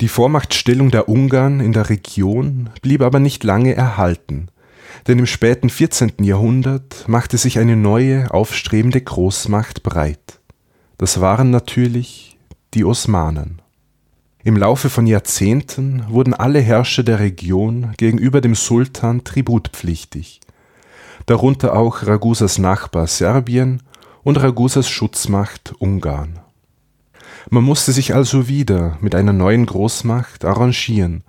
Die 0.00 0.08
Vormachtstellung 0.08 0.90
der 0.90 1.08
Ungarn 1.08 1.60
in 1.60 1.72
der 1.72 1.88
Region 1.88 2.70
blieb 2.82 3.02
aber 3.02 3.18
nicht 3.18 3.44
lange 3.44 3.74
erhalten, 3.74 4.48
denn 5.06 5.18
im 5.18 5.26
späten 5.26 5.70
14. 5.70 6.12
Jahrhundert 6.20 7.08
machte 7.08 7.38
sich 7.38 7.58
eine 7.58 7.76
neue 7.76 8.32
aufstrebende 8.32 9.00
Großmacht 9.00 9.82
breit. 9.82 10.40
Das 10.98 11.20
waren 11.20 11.50
natürlich 11.50 12.38
die 12.74 12.84
Osmanen. 12.84 13.62
Im 14.44 14.56
Laufe 14.56 14.90
von 14.90 15.06
Jahrzehnten 15.06 16.04
wurden 16.08 16.34
alle 16.34 16.60
Herrscher 16.60 17.04
der 17.04 17.20
Region 17.20 17.94
gegenüber 17.96 18.40
dem 18.40 18.54
Sultan 18.54 19.24
tributpflichtig, 19.24 20.40
darunter 21.26 21.74
auch 21.74 22.06
Ragusas 22.06 22.58
Nachbar 22.58 23.06
Serbien 23.06 23.82
und 24.22 24.42
Ragusas 24.42 24.88
Schutzmacht 24.88 25.74
Ungarn. 25.78 26.40
Man 27.50 27.64
musste 27.64 27.92
sich 27.92 28.14
also 28.14 28.48
wieder 28.48 28.98
mit 29.00 29.14
einer 29.14 29.32
neuen 29.32 29.66
Großmacht 29.66 30.44
arrangieren, 30.44 31.24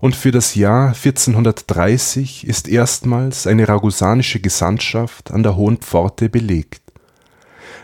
und 0.00 0.16
für 0.16 0.30
das 0.30 0.54
Jahr 0.54 0.88
1430 0.88 2.46
ist 2.46 2.68
erstmals 2.68 3.46
eine 3.46 3.68
ragusanische 3.68 4.40
Gesandtschaft 4.40 5.30
an 5.30 5.42
der 5.42 5.56
Hohen 5.56 5.76
Pforte 5.76 6.30
belegt. 6.30 6.80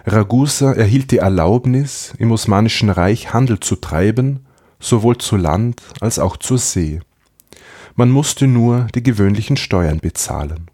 Ragusa 0.06 0.72
erhielt 0.72 1.10
die 1.10 1.18
Erlaubnis, 1.18 2.14
im 2.18 2.32
Osmanischen 2.32 2.88
Reich 2.88 3.34
Handel 3.34 3.60
zu 3.60 3.76
treiben 3.76 4.46
sowohl 4.78 5.18
zu 5.18 5.36
Land 5.36 5.82
als 6.00 6.18
auch 6.18 6.36
zur 6.36 6.58
See. 6.58 7.00
Man 7.94 8.10
musste 8.10 8.46
nur 8.46 8.88
die 8.94 9.02
gewöhnlichen 9.02 9.56
Steuern 9.56 10.00
bezahlen. 10.00 10.70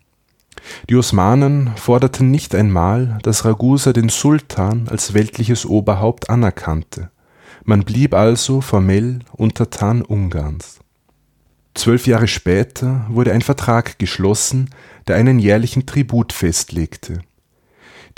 Die 0.88 0.96
Osmanen 0.96 1.72
forderten 1.76 2.30
nicht 2.30 2.54
einmal, 2.54 3.18
dass 3.22 3.44
Ragusa 3.44 3.92
den 3.92 4.08
Sultan 4.08 4.88
als 4.88 5.14
weltliches 5.14 5.66
Oberhaupt 5.66 6.30
anerkannte. 6.30 7.10
Man 7.64 7.84
blieb 7.84 8.14
also 8.14 8.60
formell 8.60 9.20
Untertan 9.32 10.02
Ungarns. 10.02 10.80
Zwölf 11.74 12.06
Jahre 12.06 12.28
später 12.28 13.06
wurde 13.08 13.32
ein 13.32 13.42
Vertrag 13.42 13.98
geschlossen, 13.98 14.70
der 15.06 15.16
einen 15.16 15.38
jährlichen 15.38 15.86
Tribut 15.86 16.32
festlegte. 16.32 17.20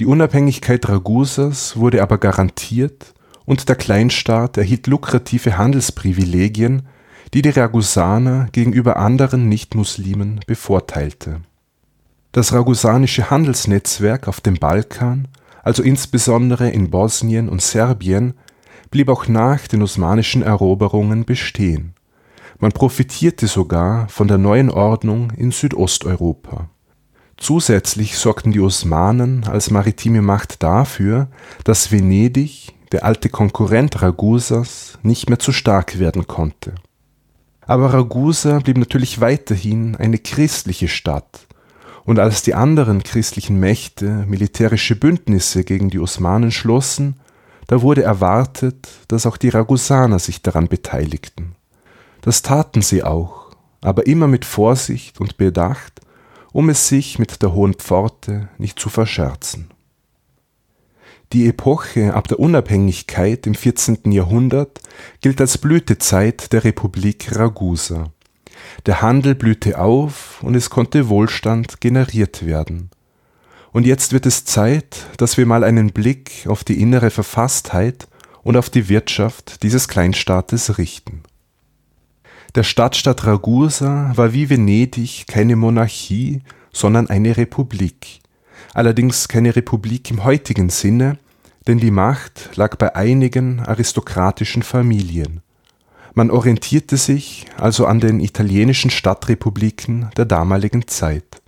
Die 0.00 0.06
Unabhängigkeit 0.06 0.88
Ragusas 0.88 1.76
wurde 1.76 2.02
aber 2.02 2.18
garantiert 2.18 3.14
und 3.44 3.68
der 3.68 3.76
Kleinstaat 3.76 4.56
erhielt 4.56 4.86
lukrative 4.86 5.56
Handelsprivilegien, 5.56 6.88
die 7.32 7.42
die 7.42 7.50
Ragusaner 7.50 8.48
gegenüber 8.52 8.96
anderen 8.96 9.48
Nichtmuslimen 9.48 10.40
bevorteilte. 10.46 11.42
Das 12.34 12.52
ragusanische 12.52 13.30
Handelsnetzwerk 13.30 14.26
auf 14.26 14.40
dem 14.40 14.56
Balkan, 14.56 15.28
also 15.62 15.84
insbesondere 15.84 16.68
in 16.68 16.90
Bosnien 16.90 17.48
und 17.48 17.62
Serbien, 17.62 18.34
blieb 18.90 19.08
auch 19.08 19.28
nach 19.28 19.68
den 19.68 19.82
osmanischen 19.82 20.42
Eroberungen 20.42 21.24
bestehen. 21.24 21.94
Man 22.58 22.72
profitierte 22.72 23.46
sogar 23.46 24.08
von 24.08 24.26
der 24.26 24.38
neuen 24.38 24.68
Ordnung 24.68 25.30
in 25.36 25.52
Südosteuropa. 25.52 26.68
Zusätzlich 27.36 28.18
sorgten 28.18 28.50
die 28.50 28.60
Osmanen 28.60 29.44
als 29.44 29.70
maritime 29.70 30.20
Macht 30.20 30.60
dafür, 30.64 31.28
dass 31.62 31.92
Venedig 31.92 32.74
der 32.90 33.04
alte 33.04 33.28
Konkurrent 33.28 34.02
Ragusas 34.02 34.98
nicht 35.04 35.28
mehr 35.28 35.38
zu 35.38 35.52
stark 35.52 36.00
werden 36.00 36.26
konnte. 36.26 36.74
Aber 37.60 37.94
Ragusa 37.94 38.58
blieb 38.58 38.78
natürlich 38.78 39.20
weiterhin 39.20 39.94
eine 39.94 40.18
christliche 40.18 40.88
Stadt, 40.88 41.46
und 42.04 42.18
als 42.18 42.42
die 42.42 42.54
anderen 42.54 43.02
christlichen 43.02 43.58
Mächte 43.58 44.24
militärische 44.26 44.96
Bündnisse 44.96 45.64
gegen 45.64 45.90
die 45.90 45.98
Osmanen 45.98 46.50
schlossen, 46.50 47.20
da 47.66 47.80
wurde 47.82 48.02
erwartet, 48.02 48.88
dass 49.08 49.26
auch 49.26 49.36
die 49.36 49.48
Ragusaner 49.48 50.18
sich 50.18 50.42
daran 50.42 50.68
beteiligten. 50.68 51.56
Das 52.20 52.42
taten 52.42 52.82
sie 52.82 53.02
auch, 53.02 53.50
aber 53.80 54.06
immer 54.06 54.28
mit 54.28 54.44
Vorsicht 54.44 55.20
und 55.20 55.36
Bedacht, 55.36 56.00
um 56.52 56.68
es 56.68 56.88
sich 56.88 57.18
mit 57.18 57.42
der 57.42 57.52
Hohen 57.52 57.74
Pforte 57.74 58.48
nicht 58.58 58.78
zu 58.78 58.88
verscherzen. 58.88 59.70
Die 61.32 61.48
Epoche 61.48 62.14
ab 62.14 62.28
der 62.28 62.38
Unabhängigkeit 62.38 63.46
im 63.46 63.54
14. 63.54 64.12
Jahrhundert 64.12 64.80
gilt 65.20 65.40
als 65.40 65.58
Blütezeit 65.58 66.52
der 66.52 66.62
Republik 66.62 67.34
Ragusa. 67.34 68.12
Der 68.86 69.02
Handel 69.02 69.34
blühte 69.34 69.78
auf 69.78 70.42
und 70.42 70.54
es 70.54 70.70
konnte 70.70 71.08
Wohlstand 71.08 71.80
generiert 71.80 72.44
werden. 72.44 72.90
Und 73.72 73.86
jetzt 73.86 74.12
wird 74.12 74.26
es 74.26 74.44
Zeit, 74.44 75.06
dass 75.16 75.36
wir 75.36 75.46
mal 75.46 75.64
einen 75.64 75.92
Blick 75.92 76.46
auf 76.46 76.62
die 76.62 76.80
innere 76.80 77.10
Verfasstheit 77.10 78.06
und 78.42 78.56
auf 78.56 78.70
die 78.70 78.88
Wirtschaft 78.88 79.62
dieses 79.62 79.88
Kleinstaates 79.88 80.78
richten. 80.78 81.22
Der 82.54 82.62
Stadtstaat 82.62 83.26
Ragusa 83.26 84.12
war 84.14 84.32
wie 84.32 84.48
Venedig 84.48 85.26
keine 85.26 85.56
Monarchie, 85.56 86.42
sondern 86.72 87.08
eine 87.08 87.36
Republik. 87.36 88.20
Allerdings 88.74 89.26
keine 89.26 89.56
Republik 89.56 90.10
im 90.10 90.22
heutigen 90.22 90.70
Sinne, 90.70 91.18
denn 91.66 91.78
die 91.78 91.90
Macht 91.90 92.50
lag 92.54 92.76
bei 92.76 92.94
einigen 92.94 93.60
aristokratischen 93.60 94.62
Familien. 94.62 95.40
Man 96.16 96.30
orientierte 96.30 96.96
sich 96.96 97.46
also 97.58 97.86
an 97.86 97.98
den 97.98 98.20
italienischen 98.20 98.90
Stadtrepubliken 98.90 100.10
der 100.16 100.24
damaligen 100.24 100.86
Zeit. 100.86 101.42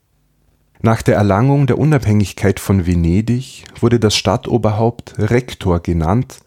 Nach 0.82 1.02
der 1.02 1.14
Erlangung 1.14 1.68
der 1.68 1.78
Unabhängigkeit 1.78 2.58
von 2.58 2.84
Venedig 2.84 3.64
wurde 3.80 4.00
das 4.00 4.16
Stadtoberhaupt 4.16 5.14
Rektor 5.18 5.80
genannt, 5.80 6.40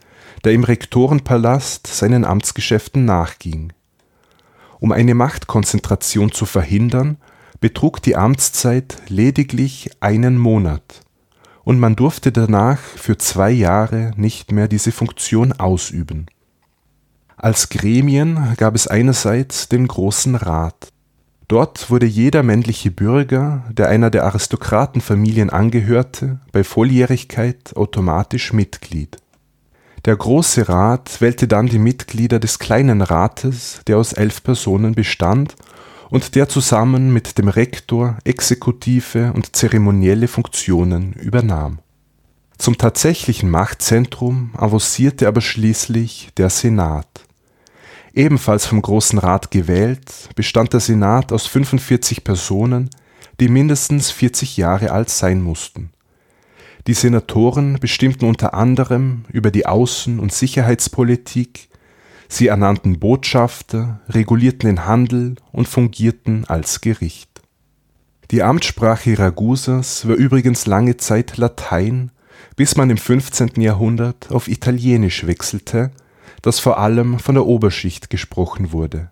der 0.44 0.52
im 0.52 0.66
Rektorenpalast 0.66 1.88
seinen 1.88 2.26
Amtsgeschäften 2.26 3.06
nachging. 3.06 3.72
Um 4.80 4.92
eine 4.92 5.16
Machtkonzentration 5.16 6.34
zu 6.34 6.46
verhindern, 6.46 7.18
betrug 7.62 8.02
die 8.02 8.18
Amtszeit 8.18 8.98
lediglich 9.08 9.92
einen 10.02 10.38
Monat 10.38 11.02
und 11.64 11.80
man 11.80 11.96
durfte 11.96 12.32
danach 12.34 12.80
für 12.80 13.18
zwei 13.18 13.52
Jahre 13.52 14.12
nicht 14.18 14.52
mehr 14.52 14.68
diese 14.68 14.92
Funktion 14.92 15.54
ausüben. 15.54 16.26
Als 17.42 17.70
Gremien 17.70 18.54
gab 18.58 18.76
es 18.76 18.90
einerseits 18.90 19.70
den 19.70 19.88
Großen 19.88 20.36
Rat. 20.36 20.90
Dort 21.48 21.90
wurde 21.90 22.06
jeder 22.06 22.44
männliche 22.44 22.92
Bürger, 22.92 23.64
der 23.72 23.88
einer 23.88 24.10
der 24.10 24.26
Aristokratenfamilien 24.26 25.50
angehörte, 25.50 26.42
bei 26.52 26.66
Volljährigkeit 26.66 27.78
automatisch 27.78 28.52
Mitglied. 28.52 29.20
Der 30.04 30.18
Große 30.18 30.68
Rat 30.68 31.22
wählte 31.22 31.48
dann 31.48 31.68
die 31.68 31.80
Mitglieder 31.80 32.40
des 32.40 32.60
Kleinen 32.60 33.02
Rates, 33.02 33.84
der 33.88 34.00
aus 34.00 34.12
elf 34.12 34.44
Personen 34.44 34.94
bestand 34.94 35.56
und 36.10 36.36
der 36.36 36.50
zusammen 36.50 37.14
mit 37.14 37.38
dem 37.38 37.48
Rektor 37.48 38.18
exekutive 38.26 39.32
und 39.34 39.56
zeremonielle 39.56 40.28
Funktionen 40.28 41.14
übernahm. 41.14 41.80
Zum 42.58 42.78
tatsächlichen 42.78 43.50
Machtzentrum 43.50 44.52
avancierte 44.58 45.30
aber 45.30 45.40
schließlich 45.40 46.32
der 46.36 46.50
Senat. 46.50 47.29
Ebenfalls 48.14 48.66
vom 48.66 48.82
Großen 48.82 49.20
Rat 49.20 49.52
gewählt, 49.52 50.30
bestand 50.36 50.74
der 50.74 50.80
Senat 50.80 51.32
aus 51.32 51.46
45 51.48 52.24
Personen, 52.24 52.90
die 53.40 53.50
mindestens 53.50 54.12
40 54.12 54.58
Jahre 54.58 54.92
alt 54.92 55.10
sein 55.10 55.42
mussten. 55.42 55.92
Die 56.88 56.94
Senatoren 56.94 57.80
bestimmten 57.80 58.26
unter 58.26 58.54
anderem 58.54 59.26
über 59.32 59.52
die 59.52 59.68
Außen- 59.68 60.20
und 60.20 60.34
Sicherheitspolitik, 60.34 61.70
Sie 62.32 62.48
ernannten 62.48 63.00
Botschafter, 63.00 64.02
regulierten 64.08 64.68
den 64.68 64.86
Handel 64.86 65.36
und 65.52 65.68
fungierten 65.68 66.46
als 66.46 66.80
Gericht. 66.80 67.42
Die 68.30 68.44
Amtssprache 68.44 69.18
Ragusas 69.18 70.08
war 70.08 70.16
übrigens 70.16 70.68
lange 70.68 70.98
Zeit 70.98 71.38
Latein, 71.38 72.12
bis 72.56 72.78
man 72.78 72.92
im 72.92 72.98
15. 72.98 73.60
Jahrhundert 73.60 74.32
auf 74.32 74.48
Italienisch 74.48 75.26
wechselte, 75.26 75.90
das 76.42 76.60
vor 76.60 76.80
allem 76.80 77.20
von 77.20 77.36
der 77.36 77.46
Oberschicht 77.46 78.10
gesprochen 78.10 78.72
wurde. 78.72 79.12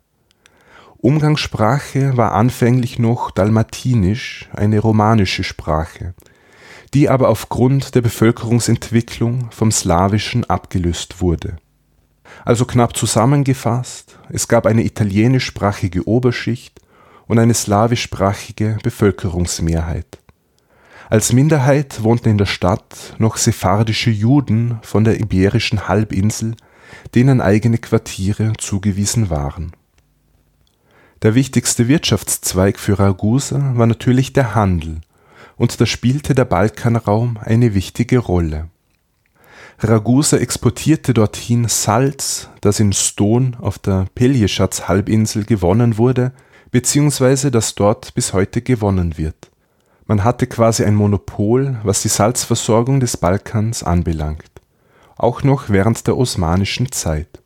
Umgangssprache 0.97 2.17
war 2.17 2.31
anfänglich 2.31 2.97
noch 2.99 3.31
Dalmatinisch, 3.31 4.49
eine 4.53 4.79
romanische 4.79 5.43
Sprache. 5.43 6.13
die 6.93 7.09
aber 7.09 7.29
aufgrund 7.29 7.95
der 7.95 8.01
Bevölkerungsentwicklung 8.01 9.51
vom 9.51 9.71
Slawischen 9.71 10.45
abgelöst 10.45 11.21
wurde. 11.21 11.57
Also 12.45 12.65
knapp 12.65 12.95
zusammengefasst, 12.95 14.17
es 14.29 14.47
gab 14.47 14.65
eine 14.65 14.83
italienischsprachige 14.83 16.07
Oberschicht 16.07 16.79
und 17.27 17.39
eine 17.39 17.53
slawischsprachige 17.53 18.77
Bevölkerungsmehrheit. 18.83 20.19
Als 21.09 21.33
Minderheit 21.33 22.03
wohnten 22.03 22.29
in 22.29 22.37
der 22.37 22.45
Stadt 22.45 23.15
noch 23.17 23.37
sephardische 23.37 24.09
Juden 24.09 24.79
von 24.81 25.03
der 25.03 25.19
Iberischen 25.19 25.87
Halbinsel, 25.87 26.55
denen 27.15 27.41
eigene 27.41 27.77
Quartiere 27.77 28.53
zugewiesen 28.57 29.29
waren. 29.29 29.71
Der 31.23 31.33
wichtigste 31.33 31.87
Wirtschaftszweig 31.87 32.77
für 32.77 32.99
Ragusa 32.99 33.73
war 33.75 33.87
natürlich 33.87 34.33
der 34.33 34.53
Handel, 34.53 35.01
und 35.55 35.81
da 35.81 35.85
spielte 35.85 36.35
der 36.35 36.45
Balkanraum 36.45 37.37
eine 37.41 37.73
wichtige 37.73 38.19
Rolle. 38.19 38.69
Ragusa 39.79 40.37
exportierte 40.37 41.13
dorthin 41.13 41.67
Salz, 41.67 42.49
das 42.61 42.79
in 42.79 42.93
Ston 42.93 43.55
auf 43.59 43.77
der 43.77 44.07
Pelješac-Halbinsel 44.15 45.45
gewonnen 45.45 45.97
wurde, 45.97 46.31
beziehungsweise 46.71 47.51
das 47.51 47.75
dort 47.75 48.13
bis 48.13 48.33
heute 48.33 48.61
gewonnen 48.61 49.17
wird. 49.17 49.51
Man 50.05 50.23
hatte 50.23 50.47
quasi 50.47 50.83
ein 50.83 50.95
Monopol, 50.95 51.77
was 51.83 52.01
die 52.01 52.07
Salzversorgung 52.07 52.99
des 52.99 53.17
Balkans 53.17 53.83
anbelangt, 53.83 54.49
auch 55.17 55.43
noch 55.43 55.69
während 55.69 56.07
der 56.07 56.17
osmanischen 56.17 56.91
Zeit. 56.91 57.41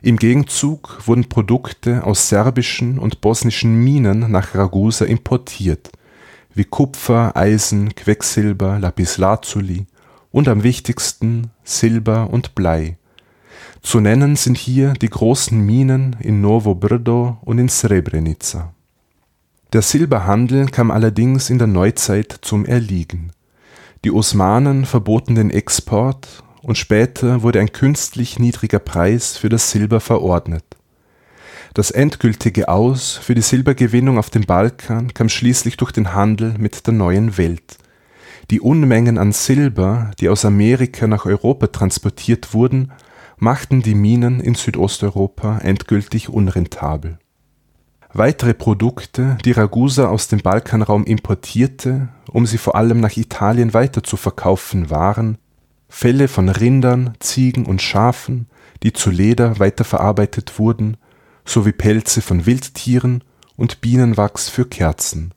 Im 0.00 0.16
Gegenzug 0.16 1.06
wurden 1.06 1.28
Produkte 1.28 2.04
aus 2.04 2.28
serbischen 2.28 2.98
und 2.98 3.20
bosnischen 3.20 3.84
Minen 3.84 4.30
nach 4.30 4.54
Ragusa 4.54 5.04
importiert, 5.04 5.90
wie 6.54 6.64
Kupfer, 6.64 7.36
Eisen, 7.36 7.94
Quecksilber, 7.94 8.78
Lapislazuli 8.80 9.86
und 10.32 10.48
am 10.48 10.64
wichtigsten 10.64 11.50
Silber 11.62 12.30
und 12.30 12.54
Blei. 12.54 12.96
Zu 13.80 14.00
nennen 14.00 14.36
sind 14.36 14.56
hier 14.56 14.92
die 14.94 15.08
großen 15.08 15.58
Minen 15.58 16.16
in 16.20 16.40
Novo 16.40 16.74
Brdo 16.74 17.38
und 17.42 17.58
in 17.58 17.68
Srebrenica. 17.68 18.72
Der 19.72 19.82
Silberhandel 19.82 20.66
kam 20.66 20.90
allerdings 20.90 21.48
in 21.48 21.58
der 21.58 21.66
Neuzeit 21.66 22.38
zum 22.42 22.64
Erliegen. 22.64 23.32
Die 24.04 24.10
Osmanen 24.10 24.84
verboten 24.84 25.34
den 25.34 25.50
Export 25.50 26.42
und 26.62 26.78
später 26.78 27.42
wurde 27.42 27.60
ein 27.60 27.72
künstlich 27.72 28.38
niedriger 28.38 28.78
Preis 28.78 29.36
für 29.36 29.48
das 29.48 29.70
Silber 29.70 30.00
verordnet. 30.00 30.64
Das 31.74 31.90
endgültige 31.90 32.68
Aus 32.68 33.16
für 33.16 33.34
die 33.34 33.42
Silbergewinnung 33.42 34.18
auf 34.18 34.30
dem 34.30 34.44
Balkan 34.44 35.14
kam 35.14 35.28
schließlich 35.28 35.76
durch 35.76 35.92
den 35.92 36.14
Handel 36.14 36.54
mit 36.58 36.86
der 36.86 36.94
neuen 36.94 37.38
Welt. 37.38 37.78
Die 38.50 38.60
Unmengen 38.60 39.16
an 39.16 39.32
Silber, 39.32 40.10
die 40.20 40.28
aus 40.28 40.44
Amerika 40.44 41.06
nach 41.06 41.24
Europa 41.24 41.68
transportiert 41.68 42.52
wurden, 42.52 42.92
machten 43.38 43.82
die 43.82 43.94
Minen 43.94 44.40
in 44.40 44.54
Südosteuropa 44.54 45.58
endgültig 45.58 46.28
unrentabel. 46.28 47.18
Weitere 48.12 48.52
Produkte, 48.52 49.38
die 49.44 49.52
Ragusa 49.52 50.08
aus 50.08 50.28
dem 50.28 50.40
Balkanraum 50.40 51.04
importierte, 51.04 52.08
um 52.30 52.44
sie 52.46 52.58
vor 52.58 52.76
allem 52.76 53.00
nach 53.00 53.16
Italien 53.16 53.72
weiterzuverkaufen, 53.72 54.90
waren 54.90 55.38
Felle 55.94 56.26
von 56.26 56.48
Rindern, 56.48 57.12
Ziegen 57.20 57.66
und 57.66 57.82
Schafen, 57.82 58.46
die 58.82 58.94
zu 58.94 59.10
Leder 59.10 59.60
weiterverarbeitet 59.60 60.58
wurden, 60.58 60.96
sowie 61.44 61.72
Pelze 61.72 62.22
von 62.22 62.46
Wildtieren 62.46 63.22
und 63.56 63.82
Bienenwachs 63.82 64.48
für 64.48 64.64
Kerzen. 64.64 65.32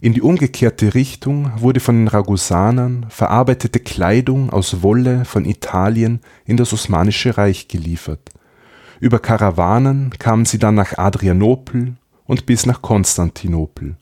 In 0.00 0.12
die 0.12 0.20
umgekehrte 0.20 0.94
Richtung 0.94 1.50
wurde 1.56 1.80
von 1.80 1.96
den 1.96 2.08
Ragusanern 2.08 3.06
verarbeitete 3.08 3.80
Kleidung 3.80 4.50
aus 4.50 4.82
Wolle 4.82 5.24
von 5.24 5.46
Italien 5.46 6.20
in 6.44 6.58
das 6.58 6.72
Osmanische 6.74 7.38
Reich 7.38 7.66
geliefert. 7.66 8.30
Über 9.00 9.18
Karawanen 9.18 10.10
kamen 10.18 10.44
sie 10.44 10.58
dann 10.58 10.74
nach 10.74 10.98
Adrianopel 10.98 11.94
und 12.26 12.46
bis 12.46 12.66
nach 12.66 12.82
Konstantinopel 12.82 13.96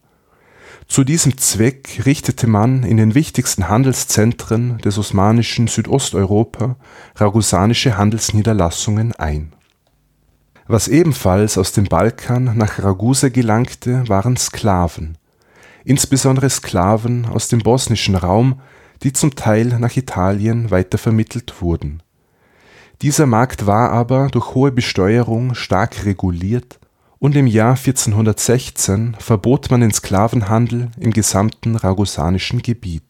zu 0.92 1.04
diesem 1.04 1.38
Zweck 1.38 2.02
richtete 2.04 2.46
man 2.46 2.82
in 2.82 2.98
den 2.98 3.14
wichtigsten 3.14 3.70
Handelszentren 3.70 4.76
des 4.76 4.98
osmanischen 4.98 5.66
Südosteuropa 5.66 6.76
ragusanische 7.16 7.96
Handelsniederlassungen 7.96 9.14
ein. 9.14 9.54
Was 10.66 10.88
ebenfalls 10.88 11.56
aus 11.56 11.72
dem 11.72 11.84
Balkan 11.84 12.58
nach 12.58 12.78
Ragusa 12.78 13.30
gelangte, 13.30 14.06
waren 14.10 14.36
Sklaven, 14.36 15.16
insbesondere 15.82 16.50
Sklaven 16.50 17.24
aus 17.24 17.48
dem 17.48 17.60
bosnischen 17.60 18.14
Raum, 18.14 18.60
die 19.02 19.14
zum 19.14 19.34
Teil 19.34 19.78
nach 19.78 19.96
Italien 19.96 20.70
weitervermittelt 20.70 21.62
wurden. 21.62 22.02
Dieser 23.00 23.24
Markt 23.24 23.64
war 23.64 23.92
aber 23.92 24.28
durch 24.28 24.54
hohe 24.54 24.72
Besteuerung 24.72 25.54
stark 25.54 26.04
reguliert 26.04 26.81
und 27.22 27.36
im 27.36 27.46
Jahr 27.46 27.76
1416 27.76 29.16
verbot 29.16 29.70
man 29.70 29.80
den 29.80 29.92
Sklavenhandel 29.92 30.90
im 30.98 31.12
gesamten 31.12 31.76
ragusanischen 31.76 32.62
Gebiet. 32.62 33.04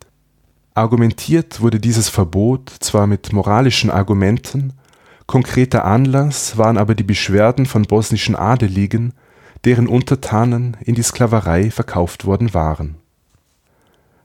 Argumentiert 0.74 1.62
wurde 1.62 1.80
dieses 1.80 2.10
Verbot 2.10 2.70
zwar 2.80 3.06
mit 3.06 3.32
moralischen 3.32 3.88
Argumenten, 3.88 4.74
konkreter 5.26 5.86
Anlass 5.86 6.58
waren 6.58 6.76
aber 6.76 6.94
die 6.94 7.04
Beschwerden 7.04 7.64
von 7.64 7.84
bosnischen 7.84 8.36
Adeligen, 8.36 9.14
deren 9.64 9.86
Untertanen 9.86 10.76
in 10.84 10.94
die 10.94 11.02
Sklaverei 11.02 11.70
verkauft 11.70 12.26
worden 12.26 12.52
waren. 12.52 12.96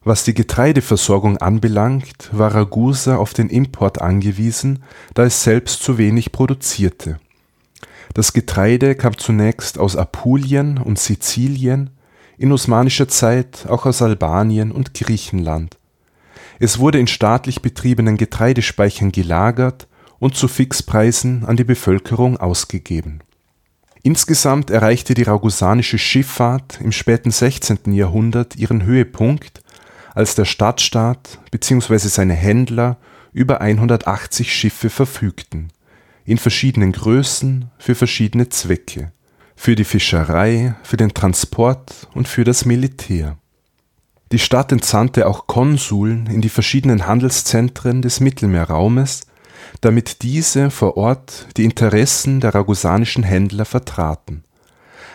Was 0.04 0.26
die 0.26 0.34
Getreideversorgung 0.34 1.38
anbelangt, 1.38 2.30
war 2.34 2.54
Ragusa 2.54 3.16
auf 3.16 3.34
den 3.34 3.48
Import 3.48 4.02
angewiesen, 4.02 4.84
da 5.14 5.24
es 5.24 5.44
selbst 5.44 5.82
zu 5.82 5.98
wenig 5.98 6.34
produzierte 6.34 7.20
das 8.14 8.34
Getreide 8.34 8.96
kam 8.96 9.18
zunächst 9.18 9.78
aus 9.78 9.96
Apulien 9.96 10.78
und 10.78 11.00
Sizilien, 11.00 11.92
in 12.38 12.52
osmanischer 12.52 13.08
Zeit 13.08 13.66
auch 13.68 13.86
aus 13.86 14.02
Albanien 14.02 14.72
und 14.72 14.94
Griechenland. 14.94 15.78
Es 16.60 16.80
wurde 16.80 17.00
in 17.00 17.08
staatlich 17.08 17.62
betriebenen 17.62 18.18
Getreidespeichern 18.18 19.12
gelagert 19.12 19.88
und 20.20 20.36
zu 20.36 20.48
Fixpreisen 20.48 21.46
an 21.46 21.58
die 21.58 21.64
Bevölkerung 21.64 22.38
ausgegeben. 22.38 23.20
Insgesamt 24.04 24.70
erreichte 24.70 25.14
die 25.14 25.24
ragusanische 25.24 25.98
Schifffahrt 25.98 26.80
im 26.82 26.92
späten 26.92 27.32
16. 27.32 27.94
Jahrhundert 27.94 28.56
ihren 28.56 28.84
Höhepunkt, 28.84 29.62
als 30.14 30.34
der 30.34 30.46
Stadtstaat 30.46 31.40
bzw. 31.52 31.98
seine 31.98 32.34
Händler 32.34 32.98
über 33.34 33.62
180 33.62 34.52
Schiffe 34.52 34.90
verfügten 34.90 35.72
in 36.28 36.38
verschiedenen 36.38 36.92
Größen 36.92 37.72
für 37.80 37.96
verschiedene 37.96 38.50
Zwecke, 38.50 39.14
für 39.56 39.76
die 39.76 39.86
Fischerei, 39.86 40.76
für 40.84 40.98
den 40.98 41.14
Transport 41.14 42.10
und 42.14 42.28
für 42.28 42.44
das 42.44 42.66
Militär. 42.66 43.38
Die 44.34 44.40
Stadt 44.40 44.74
entsandte 44.74 45.26
auch 45.26 45.48
Konsuln 45.48 46.28
in 46.28 46.42
die 46.42 46.50
verschiedenen 46.50 47.08
Handelszentren 47.08 48.02
des 48.02 48.20
Mittelmeerraumes, 48.20 49.22
damit 49.80 50.22
diese 50.22 50.70
vor 50.70 50.98
Ort 50.98 51.48
die 51.56 51.64
Interessen 51.64 52.42
der 52.42 52.54
ragusanischen 52.54 53.24
Händler 53.24 53.64
vertraten. 53.64 54.44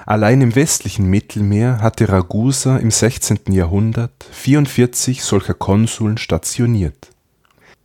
Allein 0.06 0.40
im 0.40 0.54
westlichen 0.54 1.10
Mittelmeer 1.10 1.82
hatte 1.82 2.08
Ragusa 2.08 2.78
im 2.78 2.90
16. 2.90 3.40
Jahrhundert 3.50 4.24
44 4.32 5.22
solcher 5.22 5.54
Konsuln 5.54 6.16
stationiert 6.16 7.11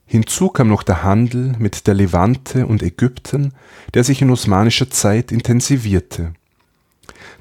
Hinzu 0.07 0.47
kam 0.49 0.69
noch 0.69 0.83
der 0.83 1.03
Handel 1.03 1.53
mit 1.59 1.85
der 1.85 1.93
Levante 1.93 2.65
und 2.65 2.81
Ägypten, 2.81 3.53
der 3.93 4.05
sich 4.05 4.21
in 4.21 4.31
osmanischer 4.31 4.89
Zeit 4.89 5.33
intensivierte. 5.33 6.33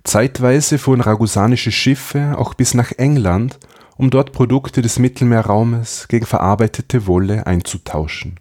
Zeitweise 0.03 0.79
fuhren 0.79 1.01
ragusanische 1.01 1.71
Schiffe 1.71 2.35
auch 2.37 2.55
bis 2.55 2.75
nach 2.75 2.93
England, 2.93 3.59
um 3.97 4.11
dort 4.11 4.33
Produkte 4.33 4.83
des 4.83 4.99
Mittelmeerraumes 4.99 6.09
gegen 6.09 6.27
verarbeitete 6.27 7.07
Wolle 7.07 7.47
einzutauschen. 7.47 8.41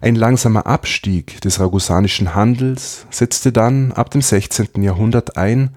Ein 0.00 0.16
langsamer 0.16 0.66
Abstieg 0.66 1.40
des 1.42 1.60
ragusanischen 1.60 2.34
Handels 2.34 3.06
setzte 3.10 3.52
dann 3.52 3.92
ab 3.92 4.10
dem 4.10 4.22
16. 4.22 4.82
Jahrhundert 4.82 5.36
ein 5.36 5.70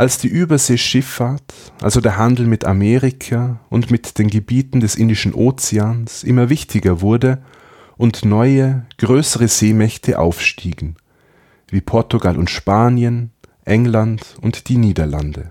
als 0.00 0.16
die 0.16 0.28
Überseeschifffahrt, 0.28 1.52
also 1.82 2.00
der 2.00 2.16
Handel 2.16 2.46
mit 2.46 2.64
Amerika 2.64 3.60
und 3.68 3.90
mit 3.90 4.18
den 4.18 4.28
Gebieten 4.28 4.80
des 4.80 4.94
Indischen 4.94 5.34
Ozeans 5.34 6.24
immer 6.24 6.48
wichtiger 6.48 7.02
wurde 7.02 7.42
und 7.98 8.24
neue, 8.24 8.86
größere 8.96 9.46
Seemächte 9.46 10.18
aufstiegen, 10.18 10.96
wie 11.68 11.82
Portugal 11.82 12.38
und 12.38 12.48
Spanien, 12.48 13.32
England 13.66 14.36
und 14.40 14.70
die 14.70 14.78
Niederlande. 14.78 15.50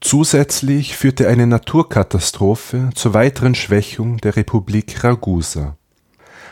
Zusätzlich 0.00 0.96
führte 0.96 1.28
eine 1.28 1.46
Naturkatastrophe 1.46 2.90
zur 2.96 3.14
weiteren 3.14 3.54
Schwächung 3.54 4.16
der 4.16 4.34
Republik 4.34 5.04
Ragusa. 5.04 5.76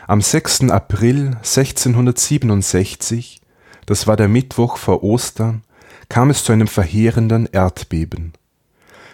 Am 0.07 0.21
6. 0.21 0.69
April 0.69 1.31
1667, 1.39 3.41
das 3.85 4.07
war 4.07 4.15
der 4.15 4.29
Mittwoch 4.29 4.77
vor 4.77 5.03
Ostern, 5.03 5.63
kam 6.09 6.31
es 6.31 6.43
zu 6.43 6.51
einem 6.51 6.67
verheerenden 6.67 7.45
Erdbeben. 7.45 8.33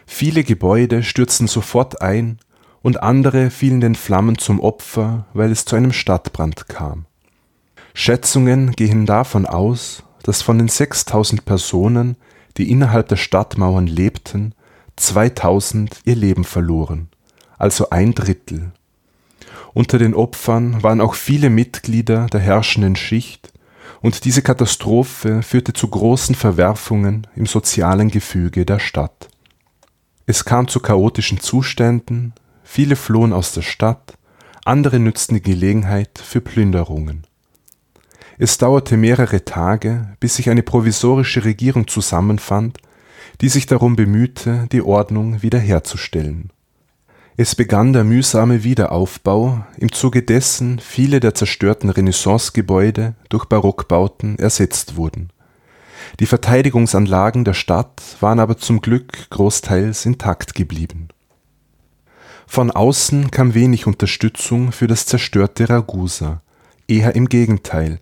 Viele 0.06 0.44
Gebäude 0.44 1.04
stürzten 1.04 1.48
sofort 1.48 2.02
ein 2.02 2.40
und 2.82 3.04
andere 3.04 3.50
fielen 3.50 3.82
den 3.82 3.96
Flammen 3.96 4.38
zum 4.38 4.60
Opfer, 4.60 5.26
weil 5.34 5.52
es 5.52 5.66
zu 5.66 5.76
einem 5.76 5.92
Stadtbrand 5.92 6.68
kam. 6.68 7.06
Schätzungen 7.94 8.72
gehen 8.72 9.06
davon 9.06 9.46
aus, 9.46 10.04
dass 10.24 10.42
von 10.42 10.58
den 10.58 10.68
6000 10.68 11.46
Personen, 11.46 12.18
die 12.58 12.70
innerhalb 12.72 13.08
der 13.10 13.16
Stadtmauern 13.16 13.88
lebten, 13.88 14.54
2000 14.96 16.02
ihr 16.06 16.16
Leben 16.16 16.44
verloren, 16.44 17.10
also 17.58 17.90
ein 17.90 18.14
Drittel. 18.14 18.72
Unter 19.74 19.98
den 19.98 20.14
Opfern 20.14 20.84
waren 20.84 21.02
auch 21.02 21.16
viele 21.16 21.50
Mitglieder 21.50 22.28
der 22.28 22.40
herrschenden 22.40 22.96
Schicht, 22.96 23.52
und 24.06 24.24
diese 24.24 24.44
Katastrophe 24.44 25.42
führte 25.42 25.74
zu 25.74 25.88
großen 25.88 26.36
Verwerfungen 26.36 27.26
im 27.36 27.48
sozialen 27.48 28.12
Gefüge 28.12 28.64
der 28.64 28.78
Stadt. 28.78 29.30
Es 30.28 30.46
kam 30.46 30.68
zu 30.68 30.80
chaotischen 30.80 31.40
Zuständen, 31.40 32.36
viele 32.64 32.98
flohen 32.98 33.34
aus 33.34 33.54
der 33.54 33.64
Stadt, 33.64 34.14
andere 34.64 35.00
nützten 35.00 35.34
die 35.34 35.42
Gelegenheit 35.42 36.20
für 36.24 36.40
Plünderungen. 36.40 37.26
Es 38.38 38.60
dauerte 38.60 38.96
mehrere 38.96 39.44
Tage, 39.44 40.16
bis 40.20 40.36
sich 40.36 40.52
eine 40.52 40.62
provisorische 40.62 41.44
Regierung 41.44 41.88
zusammenfand, 41.88 42.78
die 43.42 43.50
sich 43.50 43.66
darum 43.66 43.96
bemühte, 43.96 44.68
die 44.72 44.84
Ordnung 44.84 45.42
wiederherzustellen 45.42 46.52
es 47.38 47.54
begann 47.54 47.92
der 47.92 48.06
mühsame 48.06 48.64
Wiederaufbau, 48.64 49.66
im 49.78 49.92
Zuge 49.92 50.24
dessen 50.24 50.80
viele 50.80 51.20
der 51.20 51.34
zerstörten 51.34 51.90
Renaissancegebäude 51.90 53.16
durch 53.28 53.46
Barockbauten 53.46 54.40
ersetzt 54.40 54.96
wurden. 54.96 55.32
Die 56.22 56.28
Verteidigungsanlagen 56.28 57.44
der 57.44 57.54
Stadt 57.54 58.02
waren 58.22 58.40
aber 58.40 58.58
zum 58.58 58.80
Glück 58.80 59.30
großteils 59.32 60.06
intakt 60.06 60.56
geblieben. 60.56 61.10
Von 62.48 62.72
außen 62.72 63.32
kam 63.32 63.54
wenig 63.54 63.86
Unterstützung 63.86 64.72
für 64.72 64.88
das 64.88 65.06
zerstörte 65.06 65.70
Ragusa, 65.70 66.42
eher 66.88 67.16
im 67.16 67.28
Gegenteil. 67.28 68.00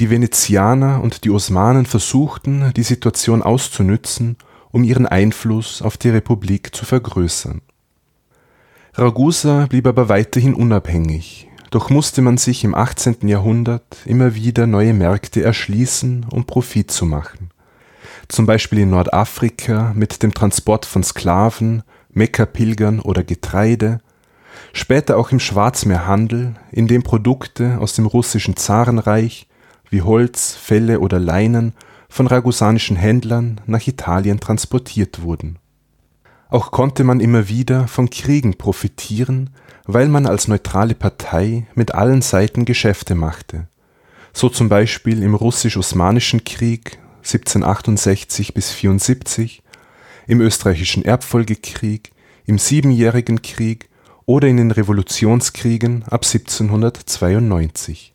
Die 0.00 0.08
Venezianer 0.08 1.02
und 1.02 1.24
die 1.24 1.30
Osmanen 1.30 1.84
versuchten, 1.84 2.72
die 2.74 2.84
Situation 2.84 3.42
auszunützen, 3.42 4.36
um 4.70 4.82
ihren 4.82 5.06
Einfluss 5.06 5.82
auf 5.82 5.98
die 5.98 6.08
Republik 6.08 6.74
zu 6.74 6.86
vergrößern 6.86 7.60
Ragusa 8.94 9.64
blieb 9.70 9.86
aber 9.86 10.10
weiterhin 10.10 10.52
unabhängig, 10.52 11.48
doch 11.70 11.88
musste 11.88 12.20
man 12.20 12.36
sich 12.36 12.62
im 12.62 12.74
18. 12.74 13.26
Jahrhundert 13.26 13.96
immer 14.04 14.34
wieder 14.34 14.66
neue 14.66 14.92
Märkte 14.92 15.42
erschließen, 15.42 16.26
um 16.30 16.44
Profit 16.44 16.90
zu 16.90 17.06
machen. 17.06 17.48
Zum 18.28 18.44
Beispiel 18.44 18.80
in 18.80 18.90
Nordafrika 18.90 19.94
mit 19.94 20.22
dem 20.22 20.34
Transport 20.34 20.84
von 20.84 21.02
Sklaven, 21.02 21.82
Mekka-Pilgern 22.10 23.00
oder 23.00 23.24
Getreide, 23.24 24.02
später 24.74 25.16
auch 25.16 25.32
im 25.32 25.40
Schwarzmeerhandel, 25.40 26.56
in 26.70 26.86
dem 26.86 27.02
Produkte 27.02 27.78
aus 27.78 27.94
dem 27.94 28.04
russischen 28.04 28.56
Zarenreich 28.56 29.48
wie 29.88 30.02
Holz, 30.02 30.54
Felle 30.54 31.00
oder 31.00 31.18
Leinen 31.18 31.72
von 32.10 32.26
ragusanischen 32.26 32.96
Händlern 32.96 33.62
nach 33.64 33.86
Italien 33.86 34.38
transportiert 34.38 35.22
wurden 35.22 35.58
auch 36.52 36.70
konnte 36.70 37.02
man 37.02 37.20
immer 37.20 37.48
wieder 37.48 37.88
von 37.88 38.10
Kriegen 38.10 38.58
profitieren, 38.58 39.50
weil 39.86 40.08
man 40.08 40.26
als 40.26 40.48
neutrale 40.48 40.94
Partei 40.94 41.66
mit 41.74 41.94
allen 41.94 42.20
Seiten 42.20 42.66
Geschäfte 42.66 43.14
machte, 43.14 43.68
so 44.34 44.50
zum 44.50 44.68
Beispiel 44.68 45.22
im 45.22 45.34
Russisch-Osmanischen 45.34 46.44
Krieg 46.44 46.98
1768 47.18 48.52
bis 48.52 48.70
74, 48.70 49.62
im 50.26 50.40
Österreichischen 50.40 51.04
Erbfolgekrieg, 51.04 52.12
im 52.44 52.58
Siebenjährigen 52.58 53.40
Krieg 53.40 53.88
oder 54.26 54.46
in 54.46 54.58
den 54.58 54.70
Revolutionskriegen 54.72 56.02
ab 56.04 56.24
1792. 56.24 58.14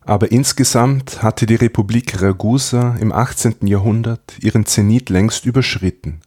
Aber 0.00 0.32
insgesamt 0.32 1.22
hatte 1.22 1.46
die 1.46 1.54
Republik 1.54 2.20
Ragusa 2.20 2.96
im 3.00 3.12
18. 3.12 3.66
Jahrhundert 3.66 4.34
ihren 4.40 4.66
Zenit 4.66 5.10
längst 5.10 5.46
überschritten 5.46 6.20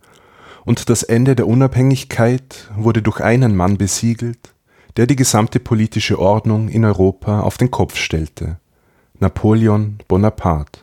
und 0.70 0.88
das 0.91 1.01
Ende 1.01 1.36
der 1.36 1.47
Unabhängigkeit 1.47 2.70
wurde 2.76 3.01
durch 3.01 3.22
einen 3.22 3.55
Mann 3.55 3.80
besiegelt, 3.80 4.53
der 4.97 5.07
die 5.07 5.15
gesamte 5.15 5.59
politische 5.59 6.20
Ordnung 6.20 6.70
in 6.70 6.86
Europa 6.86 7.41
auf 7.41 7.57
den 7.57 7.72
Kopf 7.72 7.95
stellte 7.95 8.59
Napoleon 9.17 9.97
Bonaparte. 10.07 10.82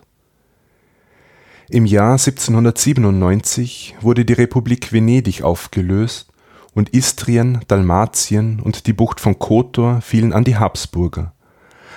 Im 1.71 1.87
Jahr 1.87 2.15
1797 2.15 3.95
wurde 4.01 4.25
die 4.25 4.33
Republik 4.33 4.93
Venedig 4.93 5.43
aufgelöst 5.43 6.33
und 6.75 6.93
Istrien, 6.93 7.61
Dalmatien 7.69 8.59
und 8.59 8.89
die 8.89 8.93
Bucht 8.93 9.21
von 9.21 9.39
Kotor 9.39 10.01
fielen 10.01 10.33
an 10.33 10.43
die 10.43 10.57
Habsburger. 10.57 11.33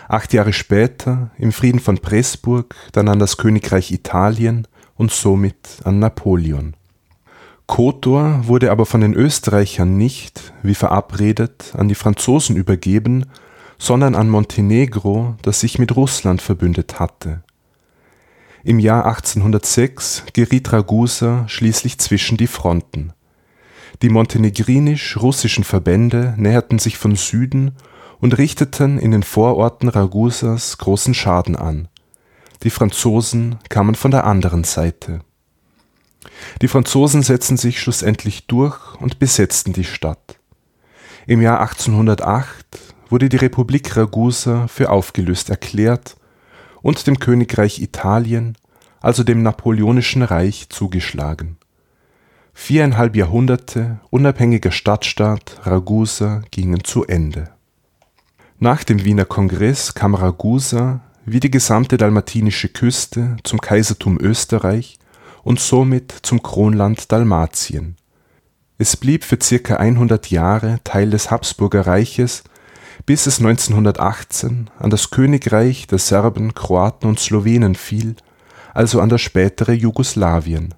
Acht 0.08 0.32
Jahre 0.32 0.54
später, 0.54 1.32
im 1.40 1.52
Frieden 1.52 1.80
von 1.80 1.98
Pressburg, 1.98 2.76
dann 2.92 3.08
an 3.08 3.18
das 3.18 3.38
Königreich 3.38 3.92
Italien 3.92 4.68
und 4.96 5.10
somit 5.10 5.80
an 5.86 5.98
Napoleon 5.98 6.76
Kotor 7.70 8.48
wurde 8.48 8.72
aber 8.72 8.88
von 8.88 9.02
den 9.02 9.14
Österreichern 9.14 9.96
nicht, 9.96 10.54
wie 10.64 10.74
verabredet, 10.74 11.72
an 11.78 11.88
die 11.88 11.94
Franzosen 11.94 12.56
übergeben, 12.56 13.28
sondern 13.78 14.16
an 14.16 14.28
Montenegro, 14.28 15.36
das 15.44 15.60
sich 15.60 15.78
mit 15.78 15.96
Russland 15.96 16.42
verbündet 16.42 17.00
hatte. 17.00 17.44
Im 18.64 18.80
Jahr 18.80 19.06
1806 19.06 20.24
geriet 20.34 20.74
Ragusa 20.74 21.48
schließlich 21.48 22.00
zwischen 22.00 22.38
die 22.38 22.48
Fronten. 22.48 23.14
Die 24.02 24.10
montenegrinisch-russischen 24.10 25.64
Verbände 25.64 26.34
näherten 26.38 26.80
sich 26.80 26.98
von 26.98 27.16
Süden 27.16 27.76
und 28.20 28.40
richteten 28.40 28.98
in 28.98 29.12
den 29.12 29.24
Vororten 29.24 29.90
Ragusas 29.90 30.80
großen 30.80 31.14
Schaden 31.14 31.56
an. 31.56 31.88
Die 32.64 32.72
Franzosen 32.72 33.60
kamen 33.70 33.94
von 33.94 34.10
der 34.10 34.26
anderen 34.26 34.64
Seite 34.64 35.22
die 36.62 36.68
Franzosen 36.68 37.24
setzten 37.24 37.58
sich 37.58 37.80
schlussendlich 37.80 38.48
durch 38.48 38.96
und 39.00 39.20
besetzten 39.20 39.74
die 39.74 39.84
Stadt. 39.84 40.40
Im 41.28 41.42
Jahr 41.42 41.62
1808 41.62 42.66
wurde 43.10 43.30
die 43.30 43.38
Republik 43.38 43.96
Ragusa 43.96 44.68
für 44.68 44.90
aufgelöst 44.90 45.50
erklärt 45.50 46.16
und 46.82 47.08
dem 47.08 47.20
Königreich 47.20 47.82
Italien, 47.82 48.58
also 49.02 49.24
dem 49.24 49.42
Napoleonischen 49.44 50.24
Reich, 50.24 50.70
zugeschlagen. 50.70 51.58
Viereinhalb 52.54 53.16
Jahrhunderte 53.16 54.00
unabhängiger 54.10 54.72
Stadtstaat 54.72 55.62
Ragusa 55.64 56.42
gingen 56.52 56.84
zu 56.84 57.06
Ende. 57.06 57.52
Nach 58.60 58.84
dem 58.84 59.06
Wiener 59.06 59.26
Kongress 59.26 59.94
kam 59.94 60.16
Ragusa, 60.16 61.00
wie 61.26 61.40
die 61.40 61.52
gesamte 61.52 61.96
dalmatinische 61.96 62.68
Küste, 62.68 63.38
zum 63.44 63.62
Kaisertum 63.62 64.20
Österreich 64.20 64.99
und 65.44 65.60
somit 65.60 66.14
zum 66.24 66.42
Kronland 66.44 67.12
Dalmatien. 67.12 67.96
Es 68.78 68.96
blieb 68.96 69.24
für 69.24 69.38
circa 69.42 69.76
100 69.76 70.32
Jahre 70.32 70.80
Teil 70.84 71.10
des 71.10 71.32
Habsburger 71.32 71.86
Reiches, 71.86 72.44
bis 73.06 73.28
es 73.28 73.40
1918 73.40 74.70
an 74.78 74.90
das 74.90 75.10
Königreich 75.10 75.88
der 75.88 76.00
Serben, 76.00 76.54
Kroaten 76.54 77.10
und 77.10 77.20
Slowenen 77.20 77.76
fiel, 77.76 78.16
also 78.74 79.02
an 79.02 79.10
das 79.10 79.22
spätere 79.22 79.74
Jugoslawien. 79.74 80.74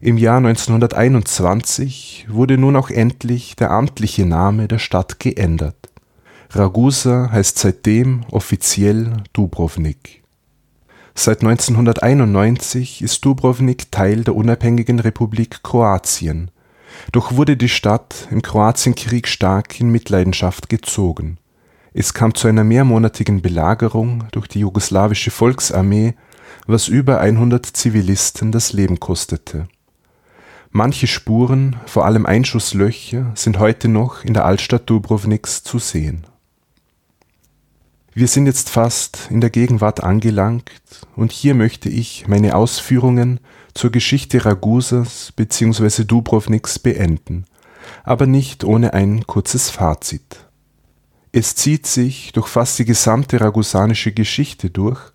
Im 0.00 0.18
Jahr 0.18 0.38
1921 0.38 2.26
wurde 2.28 2.58
nun 2.58 2.76
auch 2.76 2.90
endlich 2.90 3.56
der 3.56 3.70
amtliche 3.70 4.26
Name 4.26 4.68
der 4.68 4.78
Stadt 4.78 5.18
geändert. 5.20 5.76
Ragusa 6.50 7.30
heißt 7.32 7.58
seitdem 7.58 8.24
offiziell 8.30 9.22
Dubrovnik 9.32 10.22
Seit 11.18 11.40
1991 11.40 13.00
ist 13.00 13.24
Dubrovnik 13.24 13.90
Teil 13.90 14.22
der 14.22 14.36
unabhängigen 14.36 15.00
Republik 15.00 15.62
Kroatien, 15.62 16.50
doch 17.10 17.32
wurde 17.32 17.56
die 17.56 17.70
Stadt 17.70 18.28
im 18.30 18.42
Kroatienkrieg 18.42 19.26
stark 19.26 19.80
in 19.80 19.88
Mitleidenschaft 19.88 20.68
gezogen. 20.68 21.38
Es 21.94 22.12
kam 22.12 22.34
zu 22.34 22.48
einer 22.48 22.64
mehrmonatigen 22.64 23.40
Belagerung 23.40 24.24
durch 24.32 24.46
die 24.46 24.60
jugoslawische 24.60 25.30
Volksarmee, 25.30 26.14
was 26.66 26.86
über 26.86 27.18
100 27.18 27.64
Zivilisten 27.64 28.52
das 28.52 28.74
Leben 28.74 29.00
kostete. 29.00 29.68
Manche 30.70 31.06
Spuren, 31.06 31.76
vor 31.86 32.04
allem 32.04 32.26
Einschusslöcher, 32.26 33.32
sind 33.34 33.58
heute 33.58 33.88
noch 33.88 34.22
in 34.22 34.34
der 34.34 34.44
Altstadt 34.44 34.88
Dubrovniks 34.90 35.62
zu 35.62 35.78
sehen 35.78 36.26
wir 38.16 38.28
sind 38.28 38.46
jetzt 38.46 38.70
fast 38.70 39.28
in 39.28 39.42
der 39.42 39.50
Gegenwart 39.50 40.02
angelangt 40.02 40.70
und 41.16 41.32
hier 41.32 41.54
möchte 41.54 41.90
ich 41.90 42.26
meine 42.26 42.54
Ausführungen 42.54 43.40
zur 43.74 43.90
Geschichte 43.90 44.46
Ragusas 44.46 45.34
bzw. 45.36 46.04
Dubrovniks 46.04 46.78
beenden, 46.78 47.44
aber 48.04 48.26
nicht 48.26 48.64
ohne 48.64 48.94
ein 48.94 49.26
kurzes 49.26 49.68
Fazit. 49.68 50.46
Es 51.30 51.56
zieht 51.56 51.86
sich 51.86 52.32
durch 52.32 52.48
fast 52.48 52.78
die 52.78 52.86
gesamte 52.86 53.38
ragusanische 53.38 54.12
Geschichte 54.12 54.70
durch, 54.70 55.12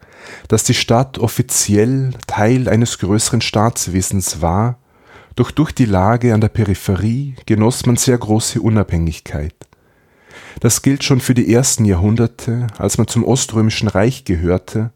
dass 0.48 0.64
die 0.64 0.76
Stadt 0.76 1.18
offiziell 1.18 2.12
Teil 2.28 2.70
eines 2.70 3.00
größeren 3.00 3.42
Staatswesens 3.42 4.44
war, 4.44 4.78
Doch 5.36 5.50
durch 5.50 5.72
die 5.72 5.86
Lage 5.86 6.34
an 6.34 6.42
der 6.42 6.50
Peripherie 6.50 7.36
genoss 7.46 7.86
man 7.86 7.96
sehr 7.96 8.18
große 8.18 8.62
Unabhängigkeit. 8.62 9.56
Das 10.60 10.82
gilt 10.82 11.04
schon 11.04 11.22
für 11.22 11.34
die 11.34 11.54
ersten 11.54 11.86
Jahrhunderte, 11.86 12.68
als 12.78 12.98
man 12.98 13.08
zum 13.08 13.24
Oströmischen 13.24 13.88
Reich 13.88 14.26
gehörte, 14.26 14.92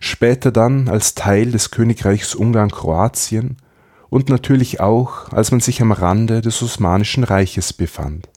später 0.00 0.52
dann 0.52 0.88
als 0.88 1.14
Teil 1.14 1.50
des 1.50 1.70
Königreichs 1.70 2.34
Ungarn-Kroatien 2.34 3.56
und 4.10 4.28
natürlich 4.28 4.80
auch, 4.80 5.32
als 5.32 5.50
man 5.50 5.60
sich 5.60 5.82
am 5.82 5.92
Rande 5.92 6.40
des 6.40 6.62
Osmanischen 6.62 7.24
Reiches 7.24 7.72
befand. 7.72 8.28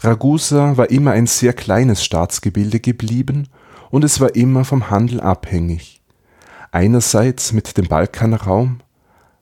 Ragusa 0.00 0.76
war 0.76 0.90
immer 0.90 1.12
ein 1.12 1.26
sehr 1.26 1.52
kleines 1.52 2.04
Staatsgebilde 2.04 2.80
geblieben 2.80 3.48
und 3.90 4.04
es 4.04 4.20
war 4.20 4.34
immer 4.34 4.64
vom 4.64 4.90
Handel 4.90 5.20
abhängig. 5.20 6.00
Einerseits 6.70 7.52
mit 7.52 7.76
dem 7.76 7.88
Balkanraum, 7.88 8.80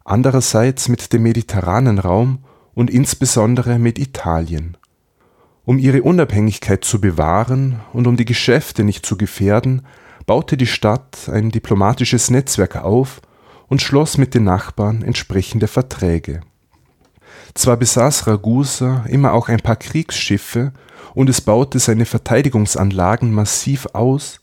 andererseits 0.05 0.89
mit 0.89 1.13
dem 1.13 1.25
mediterranen 1.25 1.99
Raum 1.99 2.39
und 2.75 2.91
insbesondere 2.91 3.79
mit 3.79 3.99
Italien. 3.99 4.77
Um 5.67 5.79
ihre 5.79 6.05
Unabhängigkeit 6.05 6.85
zu 6.85 7.01
bewahren 7.01 7.81
und 7.93 8.07
um 8.07 8.17
die 8.17 8.25
Geschäfte 8.25 8.85
nicht 8.85 9.05
zu 9.05 9.17
gefährden, 9.17 9.83
baute 10.25 10.57
die 10.57 10.69
Stadt 10.69 11.29
ein 11.29 11.51
diplomatisches 11.51 12.31
Netzwerk 12.31 12.77
auf 12.77 13.21
und 13.67 13.83
schloss 13.83 14.17
mit 14.17 14.33
den 14.35 14.45
Nachbarn 14.45 15.03
entsprechende 15.03 15.67
Verträge. 15.67 16.43
Zwar 17.55 17.77
besaß 17.79 18.29
Ragusa 18.29 19.05
immer 19.09 19.33
auch 19.33 19.49
ein 19.49 19.59
paar 19.59 19.75
Kriegsschiffe 19.75 20.73
und 21.15 21.29
es 21.29 21.41
baute 21.41 21.81
seine 21.81 22.07
Verteidigungsanlagen 22.07 23.35
massiv 23.35 23.89
aus, 23.93 24.41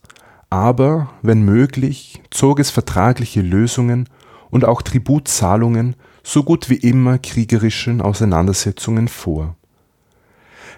aber, 0.49 1.09
wenn 1.21 1.43
möglich, 1.43 2.21
zog 2.32 2.59
es 2.59 2.69
vertragliche 2.69 3.41
Lösungen 3.41 4.09
und 4.49 4.65
auch 4.65 4.82
Tributzahlungen 4.82 5.95
so 6.21 6.43
gut 6.43 6.69
wie 6.69 6.76
immer 6.76 7.17
kriegerischen 7.17 8.01
Auseinandersetzungen 8.01 9.07
vor. 9.07 9.55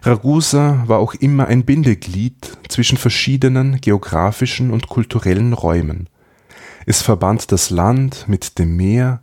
Ragusa 0.05 0.83
war 0.85 0.99
auch 0.99 1.15
immer 1.15 1.47
ein 1.47 1.65
Bindeglied 1.65 2.57
zwischen 2.69 2.97
verschiedenen 2.97 3.81
geografischen 3.81 4.69
und 4.69 4.87
kulturellen 4.87 5.53
Räumen. 5.53 6.09
Es 6.85 7.01
verband 7.01 7.51
das 7.51 7.71
Land 7.71 8.25
mit 8.27 8.59
dem 8.59 8.75
Meer, 8.75 9.21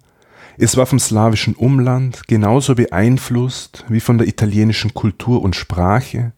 es 0.59 0.76
war 0.76 0.87
vom 0.87 0.99
slawischen 0.99 1.55
Umland 1.55 2.26
genauso 2.26 2.74
beeinflusst 2.74 3.85
wie 3.89 4.01
von 4.01 4.18
der 4.18 4.26
italienischen 4.26 4.93
Kultur 4.93 5.43
und 5.43 5.55
Sprache, 5.55 6.33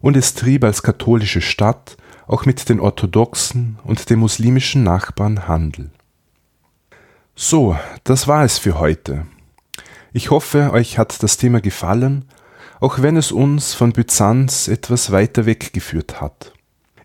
und 0.00 0.16
es 0.16 0.34
trieb 0.34 0.62
als 0.64 0.82
katholische 0.82 1.40
Stadt 1.40 1.96
auch 2.28 2.46
mit 2.46 2.68
den 2.68 2.78
orthodoxen 2.78 3.76
und 3.82 4.08
den 4.08 4.20
muslimischen 4.20 4.84
Nachbarn 4.84 5.48
Handel. 5.48 5.90
So, 7.34 7.76
das 8.04 8.28
war 8.28 8.44
es 8.44 8.56
für 8.56 8.78
heute. 8.78 9.26
Ich 10.12 10.30
hoffe, 10.30 10.70
euch 10.72 10.96
hat 10.96 11.22
das 11.22 11.36
Thema 11.36 11.60
gefallen, 11.60 12.24
auch 12.80 13.02
wenn 13.02 13.16
es 13.16 13.30
uns 13.30 13.74
von 13.74 13.92
Byzanz 13.92 14.66
etwas 14.68 15.12
weiter 15.12 15.46
weggeführt 15.46 16.20
hat. 16.20 16.52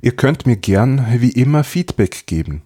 Ihr 0.02 0.16
könnt 0.16 0.46
mir 0.46 0.58
gern 0.58 1.06
wie 1.20 1.32
immer 1.32 1.64
Feedback 1.64 2.26
geben. 2.26 2.64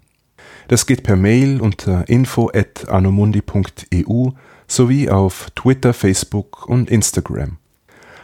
Das 0.68 0.86
geht 0.86 1.04
per 1.04 1.16
Mail 1.16 1.62
unter 1.62 2.08
info@anomundi.eu 2.08 4.30
sowie 4.68 5.10
auf 5.10 5.50
Twitter, 5.56 5.94
Facebook 5.94 6.68
und 6.68 6.92
Instagram. 6.92 7.58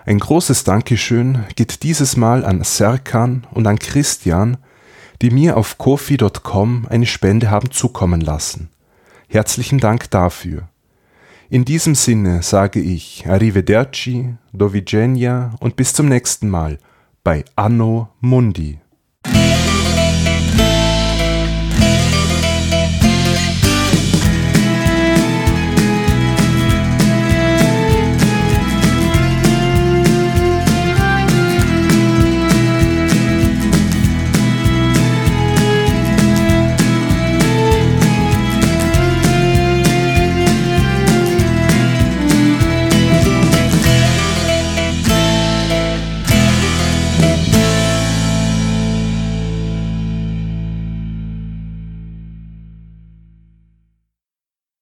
Ein 0.05 0.19
großes 0.19 0.63
Dankeschön 0.63 1.45
geht 1.55 1.81
dieses 1.81 2.15
Mal 2.15 2.45
an 2.45 2.63
Serkan 2.63 3.47
und 3.51 3.65
an 3.65 3.79
Christian, 3.79 4.57
die 5.23 5.31
mir 5.31 5.57
auf 5.57 5.79
kofi.com 5.79 6.86
eine 6.88 7.07
Spende 7.07 7.49
haben 7.49 7.71
zukommen 7.71 8.21
lassen. 8.21 8.69
Herzlichen 9.27 9.79
Dank 9.79 10.11
dafür. 10.11 10.69
In 11.50 11.64
diesem 11.64 11.93
Sinne 11.93 12.41
sage 12.41 12.80
ich 12.80 13.28
Arrivederci, 13.28 14.36
Dovigenia 14.52 15.56
und 15.60 15.76
bis 15.76 15.93
zum 15.93 16.08
nächsten 16.08 16.50
Mal 16.50 16.80
bei 17.24 17.46
Anno 17.56 18.10
Mundi. 18.20 18.80